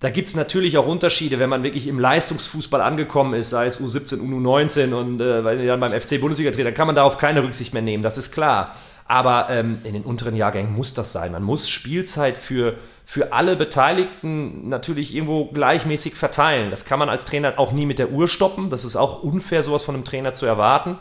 [0.00, 3.80] da gibt es natürlich auch Unterschiede, wenn man wirklich im Leistungsfußball angekommen ist, sei es
[3.80, 7.72] U17, U19 und äh, dann beim FC Bundesliga dreht, dann kann man darauf keine Rücksicht
[7.72, 8.74] mehr nehmen, das ist klar.
[9.08, 11.30] Aber ähm, in den unteren Jahrgängen muss das sein.
[11.30, 16.70] Man muss Spielzeit für, für alle Beteiligten natürlich irgendwo gleichmäßig verteilen.
[16.72, 18.68] Das kann man als Trainer auch nie mit der Uhr stoppen.
[18.68, 20.98] Das ist auch unfair, sowas von einem Trainer zu erwarten.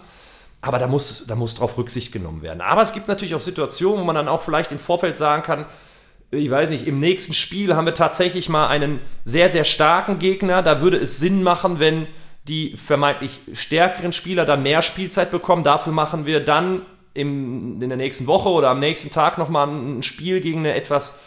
[0.66, 2.60] Aber da muss, da muss drauf Rücksicht genommen werden.
[2.60, 5.68] Aber es gibt natürlich auch Situationen, wo man dann auch vielleicht im Vorfeld sagen kann,
[6.32, 10.64] ich weiß nicht, im nächsten Spiel haben wir tatsächlich mal einen sehr, sehr starken Gegner.
[10.64, 12.08] Da würde es Sinn machen, wenn
[12.48, 15.64] die vermeintlich stärkeren Spieler dann mehr Spielzeit bekommen.
[15.64, 16.82] Dafür machen wir dann
[17.14, 21.22] im, in der nächsten Woche oder am nächsten Tag nochmal ein Spiel gegen eine etwas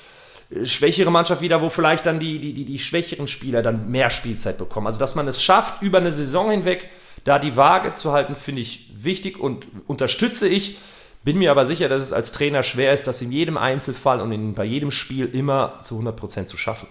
[0.51, 4.11] äh, schwächere Mannschaft wieder, wo vielleicht dann die, die, die, die schwächeren Spieler dann mehr
[4.11, 4.89] Spielzeit bekommen.
[4.89, 6.91] Also dass man es schafft, über eine Saison hinweg
[7.25, 10.79] da die Waage zu halten, finde ich wichtig und unterstütze ich.
[11.25, 14.33] Bin mir aber sicher, dass es als Trainer schwer ist, das in jedem Einzelfall und
[14.33, 16.89] in, bei jedem Spiel immer zu 100% zu schaffen.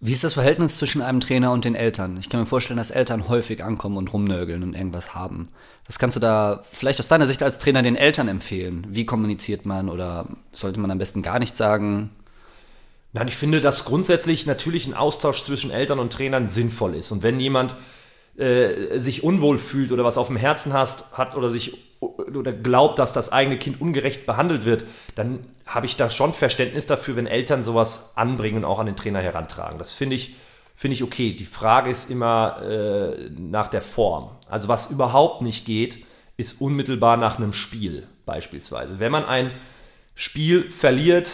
[0.00, 2.18] Wie ist das Verhältnis zwischen einem Trainer und den Eltern?
[2.18, 5.48] Ich kann mir vorstellen, dass Eltern häufig ankommen und rumnörgeln und irgendwas haben.
[5.86, 8.86] Was kannst du da vielleicht aus deiner Sicht als Trainer den Eltern empfehlen?
[8.88, 12.10] Wie kommuniziert man oder sollte man am besten gar nichts sagen?
[13.12, 17.10] Nein, ich finde, dass grundsätzlich natürlich ein Austausch zwischen Eltern und Trainern sinnvoll ist.
[17.10, 17.74] Und wenn jemand
[18.38, 22.98] äh, sich unwohl fühlt oder was auf dem Herzen hast, hat oder sich oder glaubt,
[22.98, 24.84] dass das eigene Kind ungerecht behandelt wird,
[25.16, 28.94] dann habe ich da schon Verständnis dafür, wenn Eltern sowas anbringen und auch an den
[28.94, 29.78] Trainer herantragen.
[29.78, 30.36] Das finde ich,
[30.76, 31.32] finde ich okay.
[31.32, 34.30] Die Frage ist immer äh, nach der Form.
[34.48, 36.04] Also was überhaupt nicht geht,
[36.36, 39.00] ist unmittelbar nach einem Spiel beispielsweise.
[39.00, 39.50] Wenn man ein
[40.14, 41.30] Spiel verliert,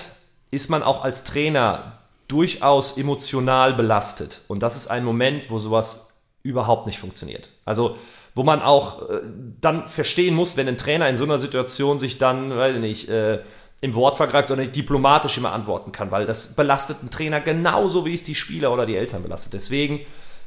[0.50, 1.98] ist man auch als Trainer
[2.28, 4.40] durchaus emotional belastet.
[4.48, 6.13] Und das ist ein Moment, wo sowas
[6.45, 7.49] überhaupt nicht funktioniert.
[7.64, 7.97] Also
[8.36, 9.20] wo man auch äh,
[9.61, 13.09] dann verstehen muss, wenn ein Trainer in so einer Situation sich dann, weiß ich nicht,
[13.09, 13.40] äh,
[13.80, 18.05] im Wort vergreift oder nicht diplomatisch immer antworten kann, weil das belastet einen Trainer genauso,
[18.05, 19.53] wie es die Spieler oder die Eltern belastet.
[19.53, 20.01] Deswegen,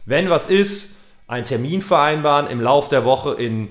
[0.05, 3.69] wenn was ist, einen Termin vereinbaren im Lauf der Woche in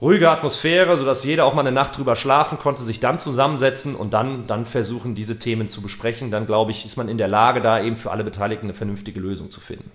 [0.00, 4.14] ruhiger Atmosphäre, sodass jeder auch mal eine Nacht drüber schlafen konnte, sich dann zusammensetzen und
[4.14, 6.30] dann, dann versuchen, diese Themen zu besprechen.
[6.30, 9.20] Dann, glaube ich, ist man in der Lage, da eben für alle Beteiligten eine vernünftige
[9.20, 9.90] Lösung zu finden.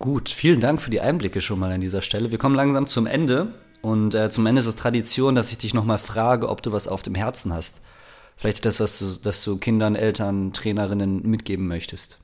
[0.00, 2.30] Gut, vielen Dank für die Einblicke schon mal an dieser Stelle.
[2.30, 5.74] Wir kommen langsam zum Ende und äh, zum Ende ist es Tradition, dass ich dich
[5.74, 7.82] nochmal frage, ob du was auf dem Herzen hast.
[8.38, 12.18] Vielleicht das, was du, das du Kindern, Eltern, Trainerinnen mitgeben möchtest.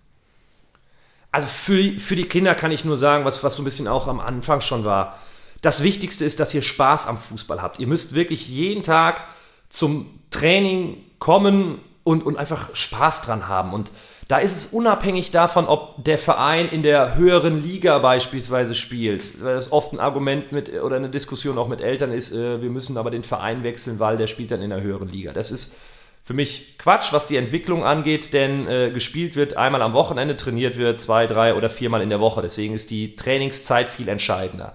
[1.31, 3.89] Also für die, für die Kinder kann ich nur sagen, was, was so ein bisschen
[3.89, 5.19] auch am Anfang schon war.
[5.61, 7.79] Das Wichtigste ist, dass ihr Spaß am Fußball habt.
[7.79, 9.21] Ihr müsst wirklich jeden Tag
[9.69, 13.75] zum Training kommen und, und einfach Spaß dran haben.
[13.75, 13.91] Und
[14.29, 19.43] da ist es unabhängig davon, ob der Verein in der höheren Liga beispielsweise spielt.
[19.43, 22.71] Weil das oft ein Argument mit oder eine Diskussion auch mit Eltern ist, äh, wir
[22.71, 25.33] müssen aber den Verein wechseln, weil der spielt dann in der höheren Liga.
[25.33, 25.79] Das ist
[26.25, 30.77] für mich Quatsch, was die Entwicklung angeht, denn äh, gespielt wird einmal am Wochenende, trainiert
[30.77, 32.43] wird zwei, drei oder viermal in der Woche.
[32.43, 34.75] Deswegen ist die Trainingszeit viel entscheidender.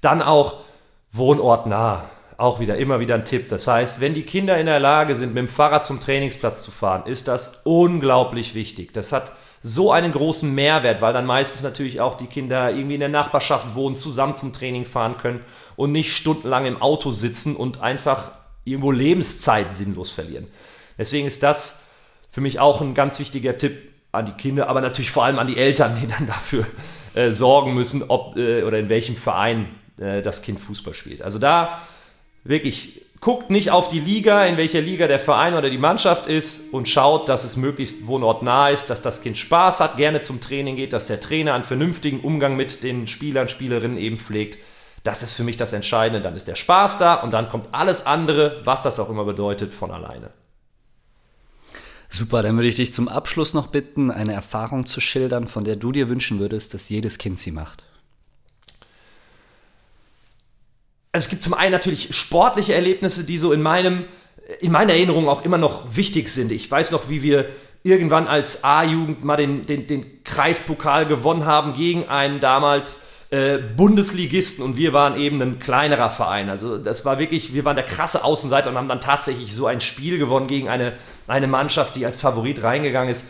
[0.00, 0.60] Dann auch
[1.12, 2.04] wohnortnah
[2.38, 3.48] auch wieder immer wieder ein Tipp.
[3.48, 6.70] Das heißt, wenn die Kinder in der Lage sind, mit dem Fahrrad zum Trainingsplatz zu
[6.70, 8.92] fahren, ist das unglaublich wichtig.
[8.92, 9.32] Das hat
[9.62, 13.74] so einen großen Mehrwert, weil dann meistens natürlich auch die Kinder irgendwie in der Nachbarschaft
[13.74, 15.40] wohnen, zusammen zum Training fahren können
[15.74, 18.32] und nicht stundenlang im Auto sitzen und einfach
[18.64, 20.46] irgendwo Lebenszeit sinnlos verlieren.
[20.98, 21.90] Deswegen ist das
[22.30, 23.76] für mich auch ein ganz wichtiger Tipp
[24.12, 26.66] an die Kinder, aber natürlich vor allem an die Eltern, die dann dafür
[27.14, 29.68] äh, sorgen müssen, ob äh, oder in welchem Verein
[29.98, 31.22] äh, das Kind Fußball spielt.
[31.22, 31.80] Also da
[32.48, 36.72] wirklich guckt nicht auf die Liga, in welcher Liga der Verein oder die Mannschaft ist
[36.72, 40.76] und schaut, dass es möglichst wohnortnah ist, dass das Kind Spaß hat, gerne zum Training
[40.76, 44.58] geht, dass der Trainer einen vernünftigen Umgang mit den Spielern, Spielerinnen eben pflegt.
[45.02, 46.20] Das ist für mich das Entscheidende.
[46.20, 49.72] Dann ist der Spaß da und dann kommt alles andere, was das auch immer bedeutet,
[49.72, 50.30] von alleine.
[52.08, 55.76] Super, dann würde ich dich zum Abschluss noch bitten, eine Erfahrung zu schildern, von der
[55.76, 57.85] du dir wünschen würdest, dass jedes Kind sie macht.
[61.16, 64.04] Also es gibt zum einen natürlich sportliche Erlebnisse, die so in meinem,
[64.60, 66.52] in meiner Erinnerung auch immer noch wichtig sind.
[66.52, 67.46] Ich weiß noch, wie wir
[67.82, 74.62] irgendwann als A-Jugend mal den, den, den Kreispokal gewonnen haben gegen einen damals äh, Bundesligisten
[74.62, 76.50] und wir waren eben ein kleinerer Verein.
[76.50, 79.80] Also das war wirklich, wir waren der krasse Außenseiter und haben dann tatsächlich so ein
[79.80, 80.92] Spiel gewonnen gegen eine,
[81.28, 83.24] eine Mannschaft, die als Favorit reingegangen ist.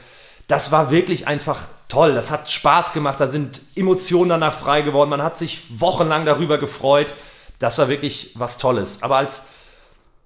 [0.49, 2.15] Das war wirklich einfach toll.
[2.17, 3.21] Das hat Spaß gemacht.
[3.21, 5.11] Da sind Emotionen danach frei geworden.
[5.11, 7.15] Man hat sich wochenlang darüber gefreut.
[7.59, 9.03] Das war wirklich was Tolles.
[9.03, 9.49] Aber als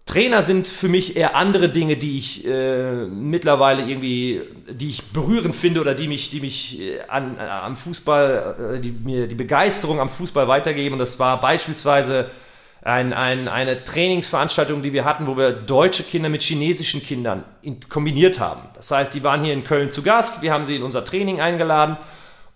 [0.06, 5.54] Trainer sind für mich eher andere Dinge, die ich äh, mittlerweile irgendwie, die ich berührend
[5.54, 9.36] finde oder die mich, die mich äh, an, äh, am Fußball, äh, die mir die
[9.36, 10.94] Begeisterung am Fußball weitergeben.
[10.94, 12.28] Und das war beispielsweise
[12.82, 17.78] ein, ein, eine Trainingsveranstaltung, die wir hatten, wo wir deutsche Kinder mit chinesischen Kindern in,
[17.88, 18.62] kombiniert haben.
[18.74, 21.40] Das heißt, die waren hier in Köln zu Gast, wir haben sie in unser Training
[21.40, 21.98] eingeladen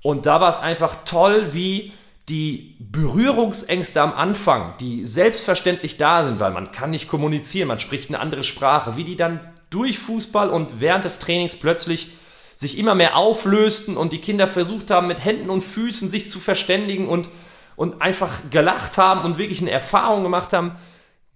[0.02, 1.92] und da war es einfach toll, wie
[2.28, 8.08] die Berührungsängste am Anfang, die selbstverständlich da sind, weil man kann nicht kommunizieren, man spricht
[8.08, 12.12] eine andere Sprache, wie die dann durch Fußball und während des Trainings plötzlich
[12.56, 16.38] sich immer mehr auflösten und die Kinder versucht haben, mit Händen und Füßen sich zu
[16.38, 17.28] verständigen und,
[17.76, 20.76] und einfach gelacht haben und wirklich eine Erfahrung gemacht haben,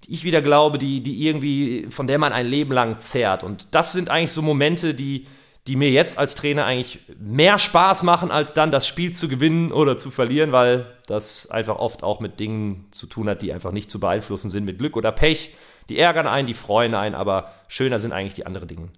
[0.05, 3.43] die ich wieder glaube, die, die irgendwie, von der man ein Leben lang zehrt.
[3.43, 5.27] Und das sind eigentlich so Momente, die,
[5.69, 9.71] die mir jetzt als Trainer eigentlich mehr Spaß machen, als dann das Spiel zu gewinnen
[9.71, 13.71] oder zu verlieren, weil das einfach oft auch mit Dingen zu tun hat, die einfach
[13.71, 15.55] nicht zu beeinflussen sind, mit Glück oder Pech.
[15.91, 18.89] Die ärgern einen, die freuen einen, aber schöner sind eigentlich die anderen Dinge.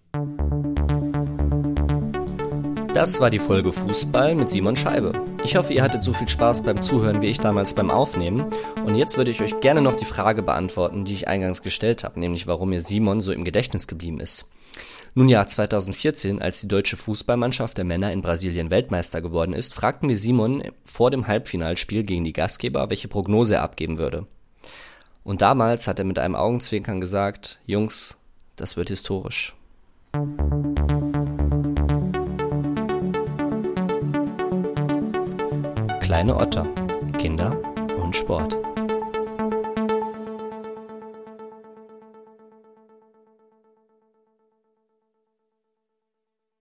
[2.95, 5.13] Das war die Folge Fußball mit Simon Scheibe.
[5.43, 8.47] Ich hoffe, ihr hattet so viel Spaß beim Zuhören wie ich damals beim Aufnehmen.
[8.87, 12.21] Und jetzt würde ich euch gerne noch die Frage beantworten, die ich eingangs gestellt habe,
[12.21, 14.47] nämlich warum mir Simon so im Gedächtnis geblieben ist.
[15.15, 20.09] Nun ja, 2014, als die deutsche Fußballmannschaft der Männer in Brasilien Weltmeister geworden ist, fragten
[20.09, 24.27] wir Simon vor dem Halbfinalspiel gegen die Gastgeber, welche Prognose er abgeben würde.
[25.25, 28.19] Und damals hat er mit einem Augenzwinkern gesagt, Jungs,
[28.57, 29.55] das wird historisch.
[36.01, 36.67] Kleine Otter,
[37.19, 37.61] Kinder
[38.03, 38.57] und Sport.